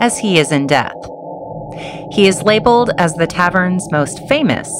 as 0.00 0.18
he 0.18 0.38
is 0.38 0.52
in 0.52 0.66
death. 0.66 0.96
He 2.12 2.26
is 2.26 2.42
labeled 2.42 2.92
as 2.96 3.12
the 3.14 3.26
tavern's 3.26 3.86
most 3.92 4.26
famous 4.26 4.72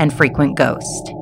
and 0.00 0.12
frequent 0.12 0.56
ghost. 0.56 1.12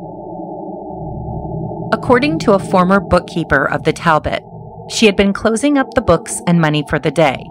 According 1.92 2.38
to 2.40 2.52
a 2.52 2.58
former 2.58 3.00
bookkeeper 3.00 3.68
of 3.68 3.82
the 3.82 3.92
Talbot, 3.92 4.42
she 4.88 5.06
had 5.06 5.16
been 5.16 5.32
closing 5.32 5.78
up 5.78 5.92
the 5.94 6.02
books 6.02 6.40
and 6.46 6.60
money 6.60 6.84
for 6.88 6.98
the 6.98 7.10
day 7.10 7.44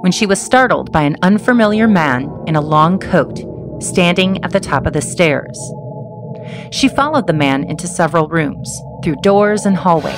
when 0.00 0.12
she 0.12 0.26
was 0.26 0.40
startled 0.40 0.92
by 0.92 1.02
an 1.02 1.16
unfamiliar 1.22 1.88
man 1.88 2.30
in 2.46 2.54
a 2.54 2.60
long 2.60 2.98
coat 2.98 3.38
standing 3.82 4.42
at 4.44 4.52
the 4.52 4.60
top 4.60 4.86
of 4.86 4.92
the 4.92 5.02
stairs. 5.02 5.58
She 6.70 6.88
followed 6.88 7.26
the 7.26 7.32
man 7.32 7.64
into 7.64 7.86
several 7.86 8.28
rooms, 8.28 8.80
through 9.02 9.16
doors 9.16 9.66
and 9.66 9.76
hallways. 9.76 10.14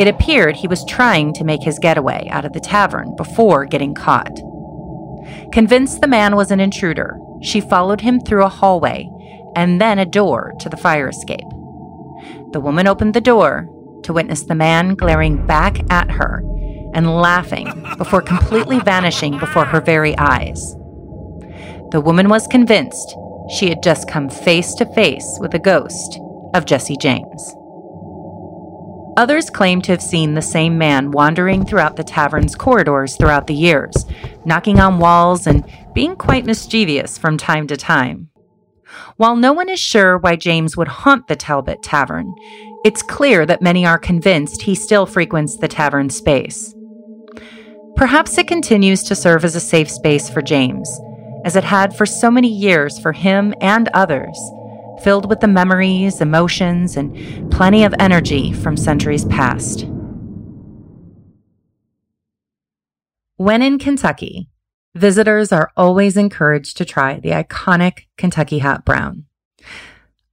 It 0.00 0.08
appeared 0.08 0.56
he 0.56 0.68
was 0.68 0.84
trying 0.84 1.32
to 1.34 1.44
make 1.44 1.62
his 1.62 1.78
getaway 1.78 2.28
out 2.30 2.44
of 2.44 2.52
the 2.52 2.60
tavern 2.60 3.14
before 3.16 3.64
getting 3.64 3.94
caught. 3.94 4.36
Convinced 5.52 6.00
the 6.00 6.08
man 6.08 6.36
was 6.36 6.50
an 6.50 6.60
intruder, 6.60 7.18
she 7.42 7.60
followed 7.60 8.00
him 8.00 8.20
through 8.20 8.44
a 8.44 8.48
hallway 8.48 9.08
and 9.56 9.80
then 9.80 9.98
a 9.98 10.06
door 10.06 10.52
to 10.60 10.68
the 10.68 10.76
fire 10.76 11.08
escape. 11.08 11.48
The 12.52 12.60
woman 12.60 12.86
opened 12.86 13.14
the 13.14 13.20
door 13.20 13.68
to 14.04 14.12
witness 14.12 14.42
the 14.42 14.54
man 14.54 14.94
glaring 14.94 15.46
back 15.46 15.80
at 15.92 16.10
her 16.10 16.42
and 16.94 17.16
laughing 17.16 17.66
before 17.98 18.22
completely 18.22 18.78
vanishing 18.80 19.38
before 19.38 19.64
her 19.64 19.80
very 19.80 20.16
eyes. 20.16 20.74
The 21.90 22.02
woman 22.02 22.28
was 22.28 22.46
convinced 22.46 23.16
she 23.50 23.68
had 23.68 23.82
just 23.82 24.08
come 24.08 24.28
face 24.28 24.74
to 24.74 24.86
face 24.94 25.36
with 25.40 25.50
the 25.50 25.58
ghost 25.58 26.18
of 26.54 26.64
Jesse 26.64 26.96
James. 26.96 27.54
Others 29.16 29.50
claim 29.50 29.80
to 29.82 29.92
have 29.92 30.02
seen 30.02 30.34
the 30.34 30.42
same 30.42 30.76
man 30.76 31.12
wandering 31.12 31.64
throughout 31.64 31.94
the 31.96 32.02
tavern's 32.02 32.56
corridors 32.56 33.16
throughout 33.16 33.46
the 33.46 33.54
years, 33.54 34.06
knocking 34.44 34.80
on 34.80 34.98
walls 34.98 35.46
and 35.46 35.64
being 35.94 36.16
quite 36.16 36.44
mischievous 36.44 37.16
from 37.16 37.36
time 37.36 37.68
to 37.68 37.76
time. 37.76 38.28
While 39.16 39.36
no 39.36 39.52
one 39.52 39.68
is 39.68 39.78
sure 39.78 40.18
why 40.18 40.34
James 40.34 40.76
would 40.76 40.88
haunt 40.88 41.28
the 41.28 41.36
Talbot 41.36 41.82
Tavern, 41.82 42.34
it's 42.84 43.02
clear 43.02 43.46
that 43.46 43.62
many 43.62 43.86
are 43.86 43.98
convinced 43.98 44.60
he 44.62 44.74
still 44.74 45.06
frequents 45.06 45.56
the 45.56 45.66
tavern 45.66 46.10
space. 46.10 46.74
Perhaps 47.96 48.36
it 48.36 48.46
continues 48.46 49.02
to 49.04 49.14
serve 49.14 49.42
as 49.42 49.56
a 49.56 49.60
safe 49.60 49.90
space 49.90 50.28
for 50.28 50.42
James, 50.42 51.00
as 51.46 51.56
it 51.56 51.64
had 51.64 51.96
for 51.96 52.04
so 52.04 52.30
many 52.30 52.48
years 52.48 52.98
for 52.98 53.12
him 53.12 53.54
and 53.62 53.88
others, 53.94 54.38
filled 55.02 55.30
with 55.30 55.40
the 55.40 55.48
memories, 55.48 56.20
emotions, 56.20 56.96
and 56.96 57.50
plenty 57.50 57.84
of 57.84 57.94
energy 57.98 58.52
from 58.52 58.76
centuries 58.76 59.24
past. 59.24 59.86
When 63.36 63.62
in 63.62 63.78
Kentucky, 63.78 64.50
visitors 64.94 65.52
are 65.52 65.72
always 65.74 66.18
encouraged 66.18 66.76
to 66.76 66.84
try 66.84 67.18
the 67.18 67.30
iconic 67.30 68.06
Kentucky 68.18 68.58
Hot 68.58 68.84
Brown. 68.84 69.24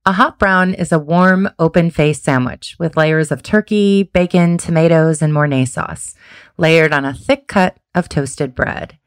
A 0.03 0.13
hot 0.13 0.39
brown 0.39 0.73
is 0.73 0.91
a 0.91 0.97
warm, 0.97 1.47
open 1.59 1.91
faced 1.91 2.23
sandwich 2.23 2.75
with 2.79 2.97
layers 2.97 3.31
of 3.31 3.43
turkey, 3.43 4.01
bacon, 4.01 4.57
tomatoes, 4.57 5.21
and 5.21 5.31
Mornay 5.31 5.65
sauce, 5.65 6.15
layered 6.57 6.91
on 6.91 7.05
a 7.05 7.13
thick 7.13 7.47
cut 7.47 7.77
of 7.93 8.09
toasted 8.09 8.55
bread. 8.55 8.97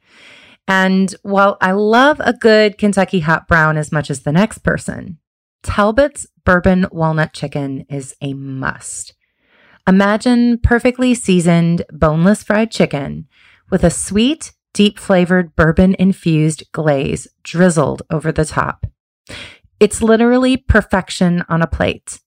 And 0.68 1.12
while 1.22 1.56
I 1.60 1.72
love 1.72 2.20
a 2.20 2.32
good 2.32 2.78
Kentucky 2.78 3.20
hot 3.20 3.48
brown 3.48 3.76
as 3.76 3.90
much 3.90 4.08
as 4.08 4.20
the 4.20 4.30
next 4.30 4.58
person, 4.58 5.18
Talbot's 5.64 6.28
bourbon 6.44 6.86
walnut 6.92 7.32
chicken 7.32 7.86
is 7.90 8.14
a 8.20 8.32
must. 8.32 9.14
Imagine 9.88 10.58
perfectly 10.58 11.12
seasoned, 11.12 11.82
boneless 11.90 12.44
fried 12.44 12.70
chicken 12.70 13.26
with 13.68 13.82
a 13.82 13.90
sweet, 13.90 14.52
deep 14.72 15.00
flavored 15.00 15.56
bourbon 15.56 15.96
infused 15.98 16.70
glaze 16.70 17.26
drizzled 17.42 18.02
over 18.10 18.30
the 18.30 18.44
top. 18.44 18.86
It's 19.80 20.02
literally 20.02 20.56
perfection 20.56 21.44
on 21.48 21.62
a 21.62 21.66
plate. 21.66 22.20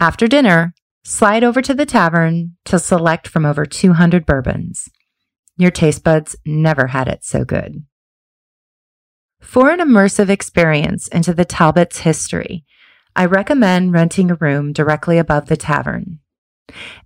After 0.00 0.26
dinner, 0.26 0.74
slide 1.04 1.44
over 1.44 1.62
to 1.62 1.74
the 1.74 1.86
tavern 1.86 2.56
to 2.64 2.78
select 2.78 3.28
from 3.28 3.44
over 3.44 3.66
200 3.66 4.26
bourbons. 4.26 4.88
Your 5.56 5.70
taste 5.70 6.02
buds 6.02 6.34
never 6.46 6.88
had 6.88 7.08
it 7.08 7.24
so 7.24 7.44
good. 7.44 7.84
For 9.40 9.70
an 9.70 9.80
immersive 9.80 10.28
experience 10.28 11.08
into 11.08 11.34
the 11.34 11.44
Talbot's 11.44 11.98
history, 11.98 12.64
I 13.14 13.26
recommend 13.26 13.92
renting 13.92 14.30
a 14.30 14.36
room 14.36 14.72
directly 14.72 15.18
above 15.18 15.46
the 15.46 15.56
tavern. 15.56 16.20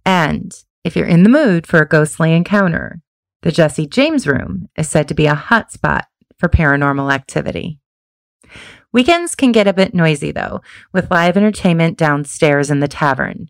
And 0.04 0.54
if 0.84 0.94
you're 0.94 1.06
in 1.06 1.24
the 1.24 1.28
mood 1.28 1.66
for 1.66 1.80
a 1.80 1.88
ghostly 1.88 2.32
encounter, 2.32 3.00
the 3.42 3.50
Jesse 3.50 3.86
James 3.86 4.26
room 4.26 4.68
is 4.76 4.88
said 4.88 5.08
to 5.08 5.14
be 5.14 5.26
a 5.26 5.34
hotspot 5.34 6.02
for 6.38 6.48
paranormal 6.48 7.12
activity. 7.12 7.80
Weekends 8.92 9.34
can 9.34 9.52
get 9.52 9.66
a 9.66 9.72
bit 9.72 9.94
noisy 9.94 10.32
though, 10.32 10.62
with 10.92 11.10
live 11.10 11.36
entertainment 11.36 11.98
downstairs 11.98 12.70
in 12.70 12.80
the 12.80 12.88
tavern. 12.88 13.48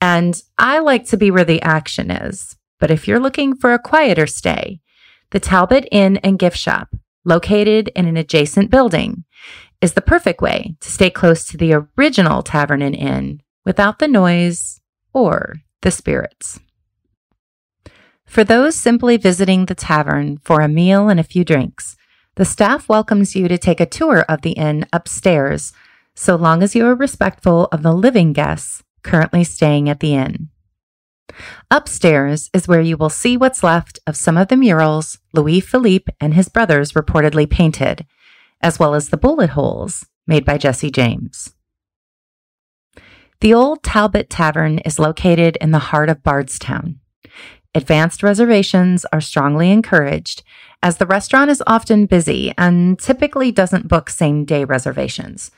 And 0.00 0.40
I 0.58 0.78
like 0.78 1.06
to 1.06 1.16
be 1.16 1.30
where 1.30 1.44
the 1.44 1.62
action 1.62 2.10
is. 2.10 2.56
But 2.78 2.90
if 2.90 3.08
you're 3.08 3.20
looking 3.20 3.56
for 3.56 3.72
a 3.72 3.78
quieter 3.78 4.26
stay, 4.26 4.80
the 5.30 5.40
Talbot 5.40 5.88
Inn 5.90 6.18
and 6.18 6.38
Gift 6.38 6.56
Shop, 6.56 6.88
located 7.24 7.90
in 7.96 8.06
an 8.06 8.16
adjacent 8.16 8.70
building, 8.70 9.24
is 9.80 9.94
the 9.94 10.00
perfect 10.00 10.40
way 10.40 10.76
to 10.80 10.90
stay 10.90 11.10
close 11.10 11.46
to 11.46 11.56
the 11.56 11.84
original 11.98 12.42
tavern 12.42 12.82
and 12.82 12.94
inn 12.94 13.42
without 13.64 13.98
the 13.98 14.08
noise 14.08 14.80
or 15.12 15.56
the 15.82 15.90
spirits. 15.90 16.60
For 18.24 18.44
those 18.44 18.74
simply 18.74 19.16
visiting 19.16 19.66
the 19.66 19.74
tavern 19.74 20.38
for 20.42 20.60
a 20.60 20.68
meal 20.68 21.08
and 21.08 21.20
a 21.20 21.24
few 21.24 21.44
drinks, 21.44 21.96
the 22.36 22.44
staff 22.44 22.88
welcomes 22.88 23.34
you 23.34 23.48
to 23.48 23.58
take 23.58 23.80
a 23.80 23.86
tour 23.86 24.20
of 24.28 24.42
the 24.42 24.52
inn 24.52 24.86
upstairs, 24.92 25.72
so 26.14 26.36
long 26.36 26.62
as 26.62 26.74
you 26.74 26.86
are 26.86 26.94
respectful 26.94 27.66
of 27.72 27.82
the 27.82 27.92
living 27.92 28.32
guests 28.32 28.82
currently 29.02 29.42
staying 29.42 29.88
at 29.88 30.00
the 30.00 30.14
inn. 30.14 30.48
Upstairs 31.70 32.50
is 32.52 32.68
where 32.68 32.80
you 32.80 32.96
will 32.96 33.10
see 33.10 33.36
what's 33.36 33.62
left 33.62 33.98
of 34.06 34.16
some 34.16 34.36
of 34.36 34.48
the 34.48 34.56
murals 34.56 35.18
Louis 35.32 35.60
Philippe 35.60 36.12
and 36.20 36.34
his 36.34 36.48
brothers 36.48 36.92
reportedly 36.92 37.48
painted, 37.48 38.06
as 38.60 38.78
well 38.78 38.94
as 38.94 39.08
the 39.08 39.16
bullet 39.16 39.50
holes 39.50 40.06
made 40.26 40.44
by 40.44 40.58
Jesse 40.58 40.90
James. 40.90 41.54
The 43.40 43.54
old 43.54 43.82
Talbot 43.82 44.30
Tavern 44.30 44.78
is 44.80 44.98
located 44.98 45.56
in 45.60 45.70
the 45.70 45.78
heart 45.78 46.08
of 46.08 46.22
Bardstown. 46.22 47.00
Advanced 47.76 48.22
reservations 48.22 49.04
are 49.12 49.20
strongly 49.20 49.70
encouraged 49.70 50.42
as 50.82 50.96
the 50.96 51.04
restaurant 51.04 51.50
is 51.50 51.62
often 51.66 52.06
busy 52.06 52.50
and 52.56 52.98
typically 52.98 53.52
doesn't 53.52 53.86
book 53.86 54.08
same 54.08 54.46
day 54.46 54.64
reservations. 54.64 55.50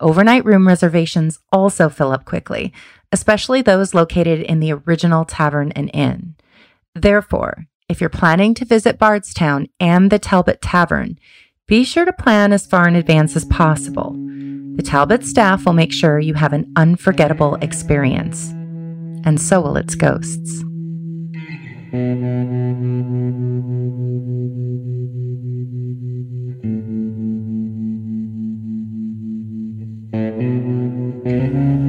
Overnight 0.00 0.44
room 0.44 0.66
reservations 0.66 1.38
also 1.52 1.88
fill 1.88 2.10
up 2.10 2.24
quickly, 2.24 2.72
especially 3.12 3.62
those 3.62 3.94
located 3.94 4.40
in 4.40 4.58
the 4.58 4.72
original 4.72 5.24
tavern 5.24 5.70
and 5.76 5.88
inn. 5.94 6.34
Therefore, 6.96 7.68
if 7.88 8.00
you're 8.00 8.10
planning 8.10 8.54
to 8.54 8.64
visit 8.64 8.98
Bardstown 8.98 9.68
and 9.78 10.10
the 10.10 10.18
Talbot 10.18 10.60
Tavern, 10.62 11.16
be 11.68 11.84
sure 11.84 12.04
to 12.04 12.12
plan 12.12 12.52
as 12.52 12.66
far 12.66 12.88
in 12.88 12.96
advance 12.96 13.36
as 13.36 13.44
possible. 13.44 14.14
The 14.74 14.82
Talbot 14.82 15.24
staff 15.24 15.64
will 15.64 15.74
make 15.74 15.92
sure 15.92 16.18
you 16.18 16.34
have 16.34 16.54
an 16.54 16.72
unforgettable 16.74 17.54
experience, 17.62 18.48
and 19.24 19.40
so 19.40 19.60
will 19.60 19.76
its 19.76 19.94
ghosts. 19.94 20.64
Thank 21.92 22.22
you. 30.14 31.81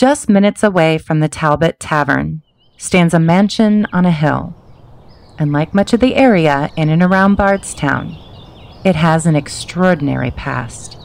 Just 0.00 0.30
minutes 0.30 0.62
away 0.62 0.96
from 0.96 1.20
the 1.20 1.28
Talbot 1.28 1.78
Tavern 1.78 2.40
stands 2.78 3.12
a 3.12 3.20
mansion 3.20 3.86
on 3.92 4.06
a 4.06 4.10
hill. 4.10 4.56
And 5.38 5.52
like 5.52 5.74
much 5.74 5.92
of 5.92 6.00
the 6.00 6.14
area 6.14 6.70
in 6.74 6.88
and 6.88 7.02
around 7.02 7.34
Bardstown, 7.34 8.16
it 8.82 8.96
has 8.96 9.26
an 9.26 9.36
extraordinary 9.36 10.30
past. 10.30 10.96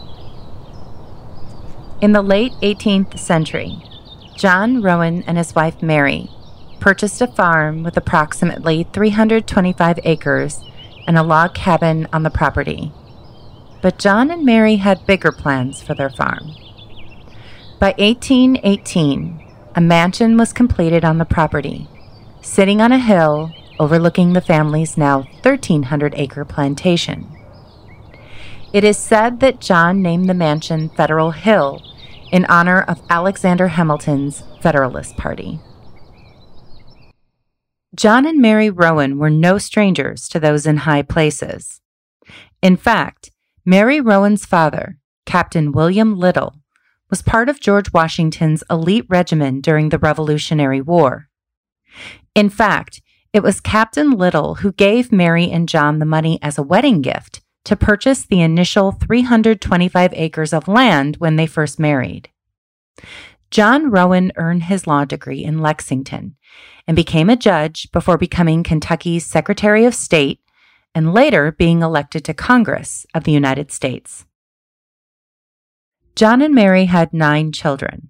In 2.00 2.14
the 2.14 2.22
late 2.22 2.54
18th 2.62 3.20
century, 3.20 3.84
John 4.38 4.82
Rowan 4.82 5.24
and 5.24 5.38
his 5.38 5.54
wife 5.54 5.84
Mary 5.84 6.30
purchased 6.80 7.22
a 7.22 7.28
farm 7.28 7.84
with 7.84 7.98
approximately 7.98 8.88
325 8.94 10.00
acres 10.06 10.64
and 11.06 11.18
a 11.18 11.22
log 11.22 11.54
cabin 11.54 12.08
on 12.14 12.24
the 12.24 12.30
property. 12.30 12.94
But 13.82 14.00
John 14.00 14.32
and 14.32 14.46
Mary 14.46 14.78
had 14.78 15.06
bigger 15.06 15.34
plans 15.34 15.82
for 15.82 15.96
their 15.96 16.12
farm. 16.12 16.56
By 17.86 17.94
1818, 18.00 19.54
a 19.76 19.80
mansion 19.80 20.38
was 20.38 20.52
completed 20.52 21.06
on 21.06 21.20
the 21.20 21.24
property, 21.24 21.88
sitting 22.42 22.82
on 22.82 22.92
a 22.92 22.98
hill 22.98 23.52
overlooking 23.80 24.34
the 24.34 24.42
family's 24.42 24.98
now 24.98 25.18
1,300 25.44 26.16
acre 26.16 26.44
plantation. 26.46 27.28
It 28.74 28.84
is 28.84 28.98
said 28.98 29.40
that 29.42 29.62
John 29.62 30.02
named 30.02 30.28
the 30.28 30.34
mansion 30.34 30.90
Federal 30.90 31.30
Hill 31.30 31.80
in 32.32 32.46
honor 32.46 32.82
of 32.82 33.04
Alexander 33.08 33.68
Hamilton's 33.68 34.42
Federalist 34.64 35.16
Party. 35.16 35.60
John 37.94 38.26
and 38.26 38.42
Mary 38.42 38.72
Rowan 38.72 39.20
were 39.20 39.30
no 39.30 39.60
strangers 39.60 40.28
to 40.30 40.40
those 40.40 40.66
in 40.66 40.78
high 40.78 41.04
places. 41.04 41.82
In 42.64 42.78
fact, 42.78 43.30
Mary 43.64 44.02
Rowan's 44.02 44.44
father, 44.44 44.98
Captain 45.28 45.72
William 45.72 46.18
Little, 46.18 46.56
was 47.10 47.22
part 47.22 47.50
of 47.50 47.60
George 47.60 47.94
Washington's 47.94 48.64
elite 48.70 49.06
regiment 49.10 49.64
during 49.64 49.90
the 49.90 50.00
Revolutionary 50.00 50.82
War. 50.82 51.30
In 52.34 52.50
fact, 52.50 53.02
it 53.34 53.44
was 53.44 53.60
Captain 53.60 54.12
Little 54.12 54.56
who 54.56 54.72
gave 54.72 55.12
Mary 55.12 55.50
and 55.52 55.68
John 55.68 56.00
the 56.00 56.06
money 56.06 56.40
as 56.42 56.58
a 56.58 56.64
wedding 56.64 57.02
gift 57.02 57.42
to 57.66 57.76
purchase 57.76 58.26
the 58.26 58.42
initial 58.42 58.92
325 58.92 60.14
acres 60.14 60.54
of 60.54 60.68
land 60.68 61.18
when 61.18 61.36
they 61.36 61.48
first 61.48 61.80
married. 61.80 62.30
John 63.52 63.90
Rowan 63.90 64.32
earned 64.38 64.64
his 64.64 64.88
law 64.88 65.06
degree 65.06 65.44
in 65.44 65.60
Lexington 65.60 66.36
and 66.88 66.96
became 66.96 67.30
a 67.30 67.36
judge 67.36 67.92
before 67.92 68.18
becoming 68.18 68.64
Kentucky's 68.64 69.26
Secretary 69.26 69.86
of 69.86 69.96
State 69.96 70.40
and 70.94 71.14
later 71.14 71.52
being 71.52 71.82
elected 71.82 72.24
to 72.26 72.34
Congress 72.34 73.06
of 73.14 73.24
the 73.24 73.32
United 73.32 73.72
States. 73.72 74.26
John 76.16 76.42
and 76.42 76.56
Mary 76.56 76.86
had 76.86 77.14
nine 77.14 77.52
children, 77.52 78.10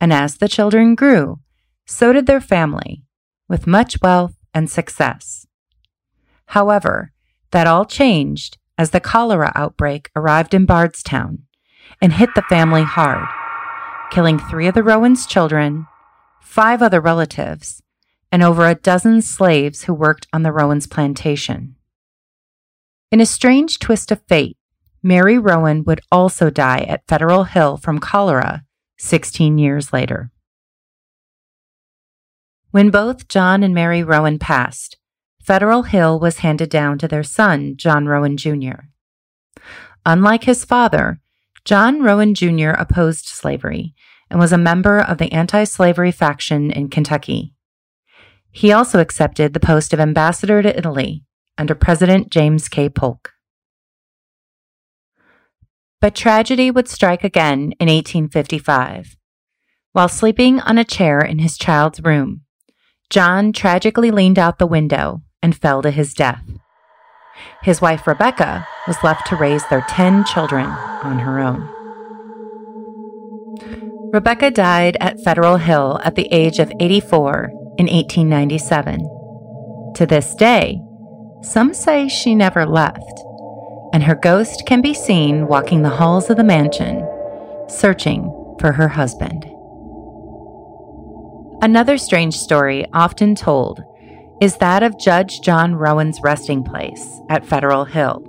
and 0.00 0.12
as 0.12 0.38
the 0.38 0.48
children 0.48 0.96
grew, 0.96 1.38
so 1.86 2.12
did 2.12 2.26
their 2.26 2.40
family, 2.40 3.04
with 3.48 3.68
much 3.68 4.02
wealth 4.02 4.34
and 4.52 4.68
success. 4.68 5.46
However, 6.46 7.12
that 7.52 7.68
all 7.68 7.84
changed 7.84 8.58
as 8.76 8.90
the 8.90 8.98
cholera 8.98 9.52
outbreak 9.54 10.10
arrived 10.16 10.54
in 10.54 10.66
Bardstown 10.66 11.44
and 12.02 12.14
hit 12.14 12.30
the 12.34 12.42
family 12.42 12.82
hard, 12.82 13.28
killing 14.10 14.40
three 14.40 14.66
of 14.66 14.74
the 14.74 14.82
Rowans' 14.82 15.24
children, 15.24 15.86
five 16.40 16.82
other 16.82 17.00
relatives, 17.00 17.80
and 18.32 18.42
over 18.42 18.66
a 18.66 18.74
dozen 18.74 19.22
slaves 19.22 19.84
who 19.84 19.94
worked 19.94 20.26
on 20.32 20.42
the 20.42 20.52
Rowans' 20.52 20.88
plantation. 20.88 21.76
In 23.12 23.20
a 23.20 23.26
strange 23.26 23.78
twist 23.78 24.10
of 24.10 24.20
fate, 24.26 24.58
Mary 25.06 25.38
Rowan 25.38 25.84
would 25.84 26.00
also 26.10 26.50
die 26.50 26.80
at 26.80 27.06
Federal 27.06 27.44
Hill 27.44 27.76
from 27.76 28.00
cholera 28.00 28.64
16 28.98 29.56
years 29.56 29.92
later. 29.92 30.32
When 32.72 32.90
both 32.90 33.28
John 33.28 33.62
and 33.62 33.72
Mary 33.72 34.02
Rowan 34.02 34.40
passed, 34.40 34.96
Federal 35.40 35.84
Hill 35.84 36.18
was 36.18 36.38
handed 36.38 36.70
down 36.70 36.98
to 36.98 37.06
their 37.06 37.22
son, 37.22 37.76
John 37.76 38.06
Rowan 38.06 38.36
Jr. 38.36 38.90
Unlike 40.04 40.42
his 40.42 40.64
father, 40.64 41.20
John 41.64 42.02
Rowan 42.02 42.34
Jr. 42.34 42.70
opposed 42.70 43.26
slavery 43.26 43.94
and 44.28 44.40
was 44.40 44.52
a 44.52 44.58
member 44.58 44.98
of 44.98 45.18
the 45.18 45.30
anti 45.32 45.62
slavery 45.62 46.10
faction 46.10 46.72
in 46.72 46.88
Kentucky. 46.88 47.54
He 48.50 48.72
also 48.72 48.98
accepted 48.98 49.52
the 49.52 49.60
post 49.60 49.92
of 49.92 50.00
ambassador 50.00 50.62
to 50.62 50.76
Italy 50.76 51.22
under 51.56 51.76
President 51.76 52.30
James 52.30 52.68
K. 52.68 52.88
Polk. 52.88 53.35
But 56.06 56.14
tragedy 56.14 56.70
would 56.70 56.86
strike 56.86 57.24
again 57.24 57.72
in 57.80 57.88
1855. 57.88 59.16
While 59.90 60.08
sleeping 60.08 60.60
on 60.60 60.78
a 60.78 60.84
chair 60.84 61.18
in 61.18 61.40
his 61.40 61.58
child's 61.58 62.00
room, 62.00 62.42
John 63.10 63.52
tragically 63.52 64.12
leaned 64.12 64.38
out 64.38 64.60
the 64.60 64.68
window 64.68 65.22
and 65.42 65.56
fell 65.56 65.82
to 65.82 65.90
his 65.90 66.14
death. 66.14 66.44
His 67.64 67.80
wife 67.80 68.06
Rebecca 68.06 68.68
was 68.86 69.02
left 69.02 69.26
to 69.26 69.36
raise 69.36 69.66
their 69.66 69.84
10 69.88 70.24
children 70.26 70.66
on 70.66 71.18
her 71.18 71.40
own. 71.40 71.68
Rebecca 74.12 74.52
died 74.52 74.96
at 75.00 75.18
Federal 75.24 75.56
Hill 75.56 76.00
at 76.04 76.14
the 76.14 76.28
age 76.32 76.60
of 76.60 76.70
84 76.78 77.50
in 77.78 77.86
1897. 77.86 79.00
To 79.96 80.06
this 80.06 80.36
day, 80.36 80.80
some 81.42 81.74
say 81.74 82.06
she 82.06 82.36
never 82.36 82.64
left 82.64 83.25
and 83.96 84.04
her 84.04 84.14
ghost 84.14 84.64
can 84.66 84.82
be 84.82 84.92
seen 84.92 85.46
walking 85.46 85.80
the 85.80 85.88
halls 85.88 86.28
of 86.28 86.36
the 86.36 86.44
mansion, 86.44 87.02
searching 87.66 88.24
for 88.60 88.70
her 88.70 88.88
husband. 88.88 89.46
Another 91.62 91.96
strange 91.96 92.36
story 92.36 92.84
often 92.92 93.34
told 93.34 93.82
is 94.42 94.58
that 94.58 94.82
of 94.82 94.98
Judge 94.98 95.40
John 95.40 95.74
Rowan's 95.74 96.20
resting 96.20 96.62
place 96.62 97.08
at 97.30 97.46
Federal 97.46 97.86
Hill. 97.86 98.22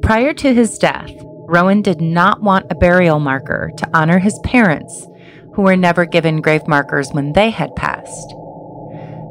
Prior 0.00 0.32
to 0.32 0.54
his 0.54 0.78
death, 0.78 1.12
Rowan 1.46 1.82
did 1.82 2.00
not 2.00 2.40
want 2.40 2.72
a 2.72 2.74
burial 2.74 3.20
marker 3.20 3.70
to 3.76 3.90
honor 3.92 4.18
his 4.18 4.40
parents, 4.44 5.06
who 5.52 5.60
were 5.60 5.76
never 5.76 6.06
given 6.06 6.40
grave 6.40 6.66
markers 6.66 7.12
when 7.12 7.34
they 7.34 7.50
had 7.50 7.76
passed. 7.76 8.34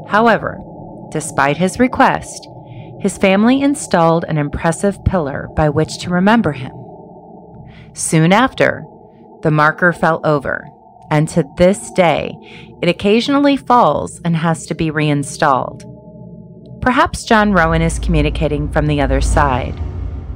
However, 0.09 0.59
despite 1.11 1.57
his 1.57 1.79
request, 1.79 2.47
his 3.01 3.17
family 3.17 3.61
installed 3.61 4.25
an 4.25 4.37
impressive 4.37 5.03
pillar 5.05 5.47
by 5.55 5.69
which 5.69 5.97
to 5.99 6.09
remember 6.09 6.51
him. 6.51 6.71
Soon 7.93 8.31
after, 8.31 8.83
the 9.41 9.49
marker 9.51 9.91
fell 9.91 10.21
over, 10.23 10.67
and 11.09 11.27
to 11.29 11.43
this 11.57 11.91
day, 11.91 12.31
it 12.81 12.87
occasionally 12.87 13.57
falls 13.57 14.21
and 14.23 14.35
has 14.37 14.67
to 14.67 14.75
be 14.75 14.91
reinstalled. 14.91 15.83
Perhaps 16.81 17.25
John 17.25 17.53
Rowan 17.53 17.81
is 17.81 17.99
communicating 17.99 18.71
from 18.71 18.85
the 18.85 19.01
other 19.01 19.19
side, 19.19 19.79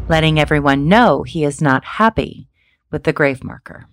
letting 0.10 0.40
everyone 0.40 0.88
know 0.88 1.24
he 1.24 1.44
is 1.44 1.62
not 1.62 1.86
happy 1.86 2.48
with 2.92 3.04
the 3.04 3.14
grave 3.14 3.44
marker. 3.44 3.88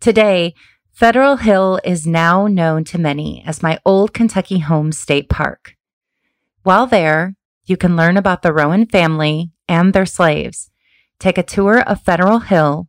Today, 0.00 0.54
Federal 0.94 1.38
Hill 1.38 1.80
is 1.82 2.06
now 2.06 2.46
known 2.46 2.84
to 2.84 2.98
many 2.98 3.42
as 3.44 3.64
my 3.64 3.80
old 3.84 4.14
Kentucky 4.14 4.60
home 4.60 4.92
state 4.92 5.28
park. 5.28 5.74
While 6.62 6.86
there, 6.86 7.34
you 7.64 7.76
can 7.76 7.96
learn 7.96 8.16
about 8.16 8.42
the 8.42 8.52
Rowan 8.52 8.86
family 8.86 9.50
and 9.68 9.92
their 9.92 10.06
slaves, 10.06 10.70
take 11.18 11.36
a 11.36 11.42
tour 11.42 11.80
of 11.80 12.00
Federal 12.00 12.38
Hill, 12.38 12.88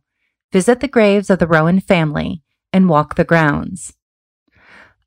visit 0.52 0.78
the 0.78 0.86
graves 0.86 1.30
of 1.30 1.40
the 1.40 1.48
Rowan 1.48 1.80
family, 1.80 2.44
and 2.72 2.88
walk 2.88 3.16
the 3.16 3.24
grounds. 3.24 3.94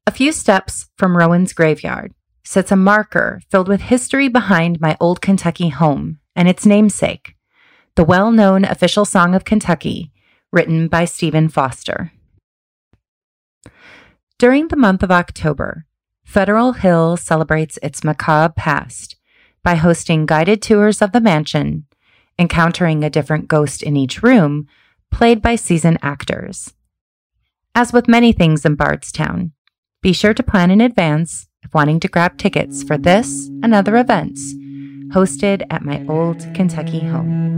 A 0.05 0.11
few 0.11 0.33
steps 0.33 0.89
from 0.97 1.15
Rowan's 1.15 1.53
graveyard 1.53 2.13
sits 2.43 2.69
a 2.69 2.75
marker 2.75 3.39
filled 3.49 3.69
with 3.69 3.79
history 3.79 4.27
behind 4.27 4.81
my 4.81 4.97
old 4.99 5.21
Kentucky 5.21 5.69
home 5.69 6.19
and 6.35 6.49
its 6.49 6.65
namesake, 6.65 7.35
the 7.95 8.03
well 8.03 8.29
known 8.29 8.65
official 8.65 9.05
song 9.05 9.35
of 9.35 9.45
Kentucky, 9.45 10.11
written 10.51 10.89
by 10.89 11.05
Stephen 11.05 11.47
Foster. 11.47 12.11
During 14.39 14.69
the 14.69 14.77
month 14.77 15.03
of 15.03 15.11
October, 15.11 15.85
Federal 16.23 16.71
Hill 16.71 17.17
celebrates 17.17 17.77
its 17.83 18.05
macabre 18.05 18.53
past 18.55 19.17
by 19.63 19.75
hosting 19.75 20.25
guided 20.25 20.61
tours 20.61 21.01
of 21.01 21.11
the 21.11 21.19
mansion, 21.19 21.87
encountering 22.39 23.03
a 23.03 23.09
different 23.09 23.49
ghost 23.49 23.83
in 23.83 23.97
each 23.97 24.23
room, 24.23 24.65
played 25.11 25.41
by 25.41 25.57
seasoned 25.57 25.97
actors. 26.01 26.73
As 27.75 27.91
with 27.91 28.07
many 28.07 28.31
things 28.31 28.63
in 28.63 28.75
Bardstown, 28.75 29.51
be 30.01 30.13
sure 30.13 30.33
to 30.33 30.41
plan 30.41 30.71
in 30.71 30.79
advance 30.79 31.49
if 31.61 31.73
wanting 31.73 31.99
to 31.99 32.07
grab 32.07 32.37
tickets 32.37 32.81
for 32.81 32.97
this 32.97 33.47
and 33.61 33.75
other 33.75 33.97
events 33.97 34.53
hosted 35.11 35.65
at 35.69 35.83
my 35.83 36.05
old 36.07 36.39
Kentucky 36.53 36.99
home. 37.01 37.49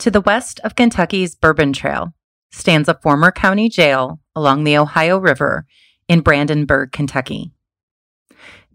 To 0.00 0.10
the 0.10 0.22
west 0.22 0.60
of 0.64 0.76
Kentucky's 0.76 1.34
Bourbon 1.34 1.74
Trail 1.74 2.14
stands 2.50 2.88
a 2.88 2.98
former 3.02 3.30
county 3.30 3.68
jail 3.68 4.18
along 4.34 4.64
the 4.64 4.78
Ohio 4.78 5.18
River 5.18 5.66
in 6.08 6.22
Brandenburg, 6.22 6.90
Kentucky. 6.90 7.52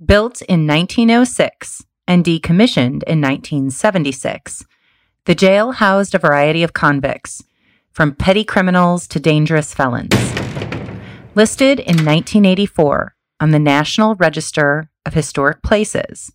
Built 0.05 0.43
in 0.43 0.67
1906 0.67 1.83
and 2.07 2.23
decommissioned 2.23 3.01
in 3.07 3.21
1976, 3.21 4.65
the 5.25 5.33
jail 5.33 5.71
housed 5.71 6.13
a 6.13 6.19
variety 6.19 6.61
of 6.61 6.73
convicts, 6.73 7.43
from 7.91 8.13
petty 8.13 8.43
criminals 8.43 9.07
to 9.07 9.19
dangerous 9.19 9.73
felons. 9.73 10.13
Listed 11.33 11.79
in 11.79 12.05
1984 12.05 13.15
on 13.39 13.49
the 13.49 13.57
National 13.57 14.13
Register 14.13 14.91
of 15.07 15.15
Historic 15.15 15.63
Places, 15.63 16.31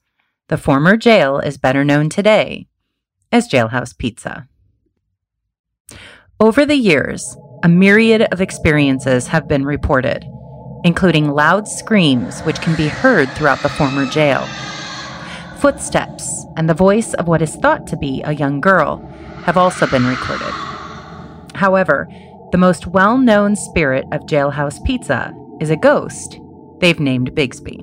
the 0.49 0.59
former 0.59 0.97
jail 0.97 1.39
is 1.39 1.59
better 1.59 1.85
known 1.85 2.09
today 2.09 2.67
as 3.31 3.49
Jailhouse 3.49 3.97
Pizza. 3.97 4.49
Over 6.43 6.65
the 6.65 6.75
years, 6.75 7.37
a 7.65 7.69
myriad 7.69 8.23
of 8.33 8.41
experiences 8.41 9.27
have 9.27 9.47
been 9.47 9.63
reported, 9.63 10.25
including 10.85 11.29
loud 11.29 11.69
screams 11.69 12.41
which 12.41 12.63
can 12.63 12.75
be 12.77 12.89
heard 12.89 13.29
throughout 13.33 13.61
the 13.61 13.69
former 13.69 14.07
jail. 14.07 14.47
Footsteps 15.59 16.47
and 16.57 16.67
the 16.67 16.73
voice 16.73 17.13
of 17.13 17.29
what 17.29 17.43
is 17.43 17.57
thought 17.57 17.87
to 17.89 17.97
be 17.99 18.23
a 18.25 18.33
young 18.33 18.59
girl 18.59 19.07
have 19.45 19.59
also 19.59 19.87
been 19.87 20.07
recorded. 20.07 20.55
However, 21.55 22.09
the 22.53 22.59
most 22.59 22.87
well 22.87 23.19
known 23.19 23.55
spirit 23.55 24.07
of 24.11 24.23
Jailhouse 24.23 24.83
Pizza 24.87 25.35
is 25.61 25.69
a 25.69 25.77
ghost 25.77 26.41
they've 26.81 26.99
named 26.99 27.33
Bigsby. 27.33 27.81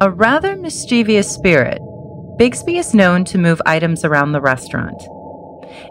A 0.00 0.10
rather 0.10 0.56
mischievous 0.56 1.30
spirit, 1.30 1.78
Bigsby 2.40 2.78
is 2.78 2.94
known 2.94 3.26
to 3.26 3.36
move 3.36 3.60
items 3.66 4.02
around 4.02 4.32
the 4.32 4.40
restaurant 4.40 5.02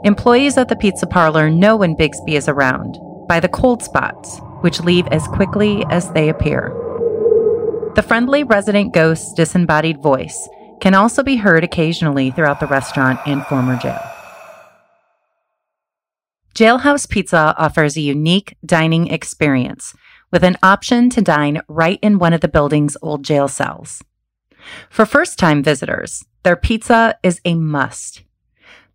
Employees 0.04 0.58
at 0.58 0.70
the 0.70 0.76
pizza 0.76 1.08
parlor 1.08 1.50
know 1.50 1.76
when 1.76 1.96
Bigsby 1.96 2.34
is 2.34 2.48
around 2.48 2.98
by 3.28 3.40
the 3.40 3.50
cold 3.50 3.82
spots, 3.82 4.40
which 4.62 4.82
leave 4.82 5.08
as 5.08 5.28
quickly 5.28 5.84
as 5.90 6.12
they 6.12 6.30
appear. 6.30 6.74
The 7.96 8.04
friendly 8.04 8.44
resident 8.44 8.94
ghost's 8.94 9.34
disembodied 9.34 10.02
voice 10.02 10.50
can 10.82 10.94
also 10.94 11.24
be 11.24 11.38
heard 11.38 11.64
occasionally 11.64 12.32
throughout 12.32 12.60
the 12.60 12.68
restaurant 12.68 13.20
and 13.26 13.46
former 13.46 13.78
jail. 13.78 14.02
Jailhouse 16.54 17.10
Pizza 17.10 17.56
offers 17.58 17.96
a 17.96 18.02
unique 18.02 18.58
dining 18.66 19.08
experience 19.08 19.96
with 20.32 20.44
an 20.44 20.58
option 20.62 21.10
to 21.10 21.22
dine 21.22 21.62
right 21.70 22.00
in 22.02 22.20
one 22.20 22.34
of 22.34 22.42
the 22.42 22.48
building's 22.48 22.98
old 23.02 23.24
jail 23.24 23.48
cells. 23.48 24.04
For 24.90 25.06
first 25.06 25.40
time 25.40 25.64
visitors, 25.64 26.26
their 26.44 26.58
pizza 26.58 27.18
is 27.24 27.40
a 27.46 27.56
must. 27.56 28.25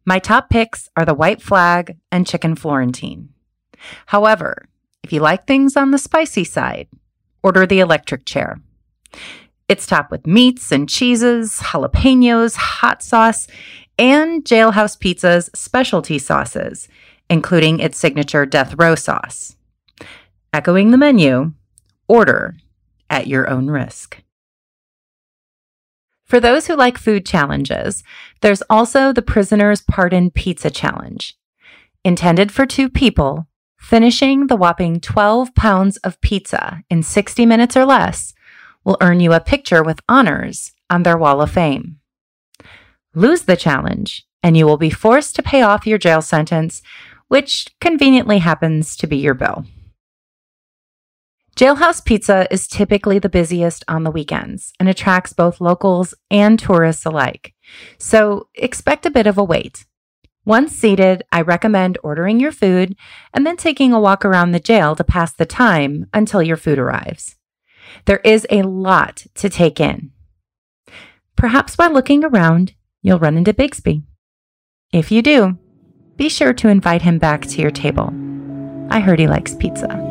My 0.05 0.19
top 0.19 0.51
picks 0.51 0.89
are 0.97 1.05
the 1.05 1.15
white 1.15 1.43
flag 1.43 1.97
and 2.11 2.27
chicken 2.27 2.57
Florentine. 2.57 3.29
However, 4.07 4.69
if 5.03 5.13
you 5.13 5.21
like 5.21 5.47
things 5.47 5.77
on 5.77 5.91
the 5.91 5.99
spicy 5.99 6.45
side, 6.45 6.89
order 7.43 7.67
the 7.67 7.81
electric 7.81 8.25
chair. 8.25 8.61
It's 9.69 9.87
topped 9.87 10.11
with 10.11 10.27
meats 10.27 10.73
and 10.73 10.89
cheeses, 10.89 11.61
jalapenos, 11.61 12.57
hot 12.57 13.03
sauce, 13.03 13.47
and 13.99 14.45
Jailhouse 14.45 14.99
Pizza's 14.99 15.51
specialty 15.55 16.19
sauces, 16.19 16.89
including 17.29 17.79
its 17.79 17.99
signature 17.99 18.47
death 18.47 18.75
row 18.79 18.95
sauce. 18.95 19.57
Echoing 20.53 20.91
the 20.91 20.99
menu, 20.99 21.53
order 22.09 22.57
at 23.09 23.27
your 23.27 23.49
own 23.49 23.69
risk. 23.69 24.23
For 26.31 26.39
those 26.39 26.69
who 26.69 26.77
like 26.77 26.97
food 26.97 27.27
challenges, 27.27 28.05
there's 28.41 28.63
also 28.71 29.13
the 29.13 29.21
Prisoner's 29.21 29.81
Pardon 29.81 30.31
Pizza 30.31 30.71
Challenge. 30.71 31.37
Intended 32.05 32.53
for 32.53 32.67
two 32.67 32.89
people, 32.89 33.49
finishing 33.81 34.47
the 34.47 34.55
whopping 34.55 35.01
12 35.01 35.53
pounds 35.57 35.97
of 35.97 36.21
pizza 36.21 36.85
in 36.89 37.03
60 37.03 37.45
minutes 37.47 37.77
or 37.77 37.85
less 37.85 38.33
will 38.85 38.97
earn 39.01 39.19
you 39.19 39.33
a 39.33 39.41
picture 39.41 39.83
with 39.83 39.99
honors 40.09 40.73
on 40.89 41.03
their 41.03 41.19
wall 41.19 41.43
of 41.43 41.51
fame. 41.51 41.99
Lose 43.13 43.43
the 43.43 43.57
challenge, 43.57 44.25
and 44.41 44.57
you 44.57 44.67
will 44.67 44.77
be 44.77 44.89
forced 44.89 45.35
to 45.35 45.43
pay 45.43 45.63
off 45.63 45.85
your 45.85 45.99
jail 45.99 46.23
sentence, 46.23 46.81
which 47.27 47.67
conveniently 47.81 48.39
happens 48.39 48.95
to 48.95 49.09
be 49.09 49.17
your 49.17 49.35
bill. 49.35 49.65
Jailhouse 51.61 52.03
Pizza 52.03 52.47
is 52.51 52.67
typically 52.67 53.19
the 53.19 53.29
busiest 53.29 53.85
on 53.87 54.03
the 54.03 54.11
weekends 54.11 54.73
and 54.81 54.89
attracts 54.89 55.35
both 55.35 55.61
locals 55.61 56.15
and 56.31 56.59
tourists 56.59 57.05
alike. 57.05 57.53
So 57.99 58.49
expect 58.55 59.05
a 59.05 59.11
bit 59.11 59.27
of 59.27 59.37
a 59.37 59.45
wait. 59.45 59.85
Once 60.47 60.75
seated, 60.75 61.23
I 61.31 61.43
recommend 61.43 61.99
ordering 62.03 62.41
your 62.41 62.51
food 62.51 62.97
and 63.35 63.47
then 63.47 63.59
taking 63.59 63.93
a 63.93 64.01
walk 64.01 64.25
around 64.25 64.53
the 64.53 64.59
jail 64.59 64.97
to 64.97 65.05
pass 65.05 65.35
the 65.35 65.45
time 65.45 66.07
until 66.15 66.43
your 66.43 66.57
food 66.57 66.79
arrives. 66.79 67.37
There 68.07 68.23
is 68.25 68.47
a 68.49 68.63
lot 68.63 69.27
to 69.35 69.51
take 69.51 69.79
in. 69.81 70.13
Perhaps 71.37 71.77
while 71.77 71.93
looking 71.93 72.25
around, 72.25 72.73
you'll 73.03 73.19
run 73.19 73.37
into 73.37 73.53
Bigsby. 73.53 74.03
If 74.95 75.13
you 75.13 75.21
do, 75.21 75.59
be 76.17 76.31
sure 76.31 76.55
to 76.55 76.69
invite 76.69 77.03
him 77.03 77.19
back 77.19 77.43
to 77.49 77.61
your 77.61 77.71
table. 77.71 78.15
I 78.89 79.01
heard 79.01 79.19
he 79.19 79.29
likes 79.29 79.55
pizza. 79.55 80.10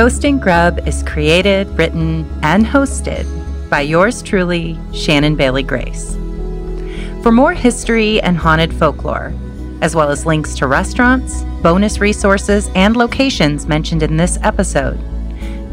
Ghost 0.00 0.24
and 0.24 0.40
Grub 0.40 0.88
is 0.88 1.02
created, 1.02 1.68
written, 1.76 2.24
and 2.42 2.64
hosted 2.64 3.26
by 3.68 3.82
yours 3.82 4.22
truly, 4.22 4.78
Shannon 4.94 5.36
Bailey 5.36 5.62
Grace. 5.62 6.14
For 7.22 7.30
more 7.30 7.52
history 7.52 8.18
and 8.22 8.38
haunted 8.38 8.72
folklore, 8.72 9.34
as 9.82 9.94
well 9.94 10.08
as 10.08 10.24
links 10.24 10.54
to 10.54 10.66
restaurants, 10.66 11.42
bonus 11.62 11.98
resources, 11.98 12.70
and 12.74 12.96
locations 12.96 13.66
mentioned 13.66 14.02
in 14.02 14.16
this 14.16 14.38
episode, 14.40 14.96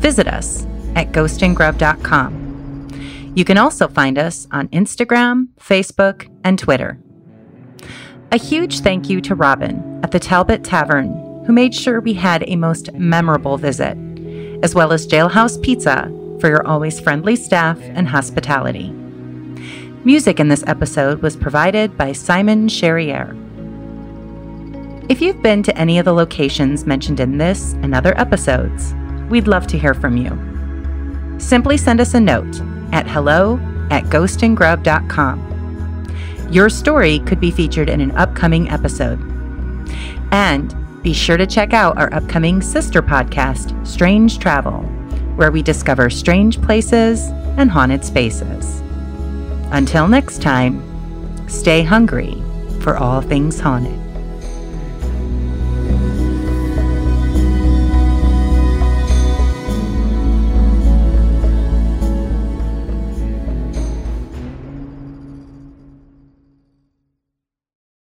visit 0.02 0.28
us 0.28 0.66
at 0.98 1.14
ghostandgrub.com. 1.14 2.90
You 3.34 3.46
can 3.46 3.58
also 3.58 3.88
find 3.88 4.18
us 4.18 4.46
on 4.52 4.68
Instagram, 4.68 5.48
Facebook, 5.58 6.30
and 6.44 6.60
Twitter. 6.60 7.00
A 8.34 8.38
huge 8.38 8.82
thank 8.82 9.10
you 9.10 9.22
to 9.22 9.36
Robin 9.36 10.02
at 10.04 10.12
the 10.12 10.20
Talbot 10.20 10.66
Tavern, 10.66 11.14
who 11.46 11.54
made 11.54 11.74
sure 11.74 12.02
we 12.02 12.16
had 12.16 12.44
a 12.46 12.58
most 12.58 12.92
memorable 12.92 13.58
visit, 13.58 13.98
as 14.64 14.76
well 14.76 14.92
as 14.92 15.08
Jailhouse 15.08 15.62
Pizza 15.62 16.12
for 16.40 16.50
your 16.50 16.66
always 16.68 17.00
friendly 17.00 17.36
staff 17.36 17.80
and 17.82 18.08
hospitality. 18.08 18.92
Music 20.04 20.40
in 20.40 20.48
this 20.48 20.64
episode 20.68 21.22
was 21.22 21.36
provided 21.36 21.98
by 21.98 22.12
Simon 22.12 22.68
Cherrier. 22.68 23.36
If 25.10 25.22
you've 25.22 25.42
been 25.42 25.64
to 25.64 25.78
any 25.78 26.00
of 26.00 26.06
the 26.06 26.14
locations 26.14 26.86
mentioned 26.86 27.20
in 27.20 27.38
this 27.38 27.74
and 27.82 27.96
other 27.96 28.18
episodes, 28.20 28.94
we'd 29.30 29.48
love 29.48 29.68
to 29.68 29.78
hear 29.78 29.94
from 29.94 30.18
you. 30.18 30.32
Simply 31.40 31.78
send 31.78 32.00
us 32.00 32.14
a 32.14 32.20
note 32.20 32.62
at 32.92 33.08
hello 33.08 33.60
at 33.90 34.04
ghostandgrub.com. 34.06 35.44
Your 36.50 36.70
story 36.70 37.20
could 37.20 37.40
be 37.40 37.52
featured 37.52 37.90
in 37.90 38.02
an 38.02 38.12
upcoming 38.12 38.70
episode. 38.70 39.20
And 40.32 40.74
be 41.02 41.14
sure 41.14 41.38
to 41.38 41.46
check 41.46 41.74
out 41.74 41.98
our 41.98 42.14
upcoming 42.14 42.62
sister 42.62 43.02
podcast, 43.02 43.86
Strange 43.86 44.40
Travel, 44.40 44.82
where 45.36 45.52
we 45.52 45.62
discover 45.62 46.10
strange 46.10 46.62
places 46.62 47.28
and 47.58 47.70
haunted 47.70 48.04
spaces. 48.04 48.82
Until 49.72 50.08
next 50.08 50.42
time, 50.42 50.82
stay 51.48 51.84
hungry 51.84 52.42
for 52.82 52.98
all 52.98 53.22
things 53.22 53.60
haunted. 53.60 54.07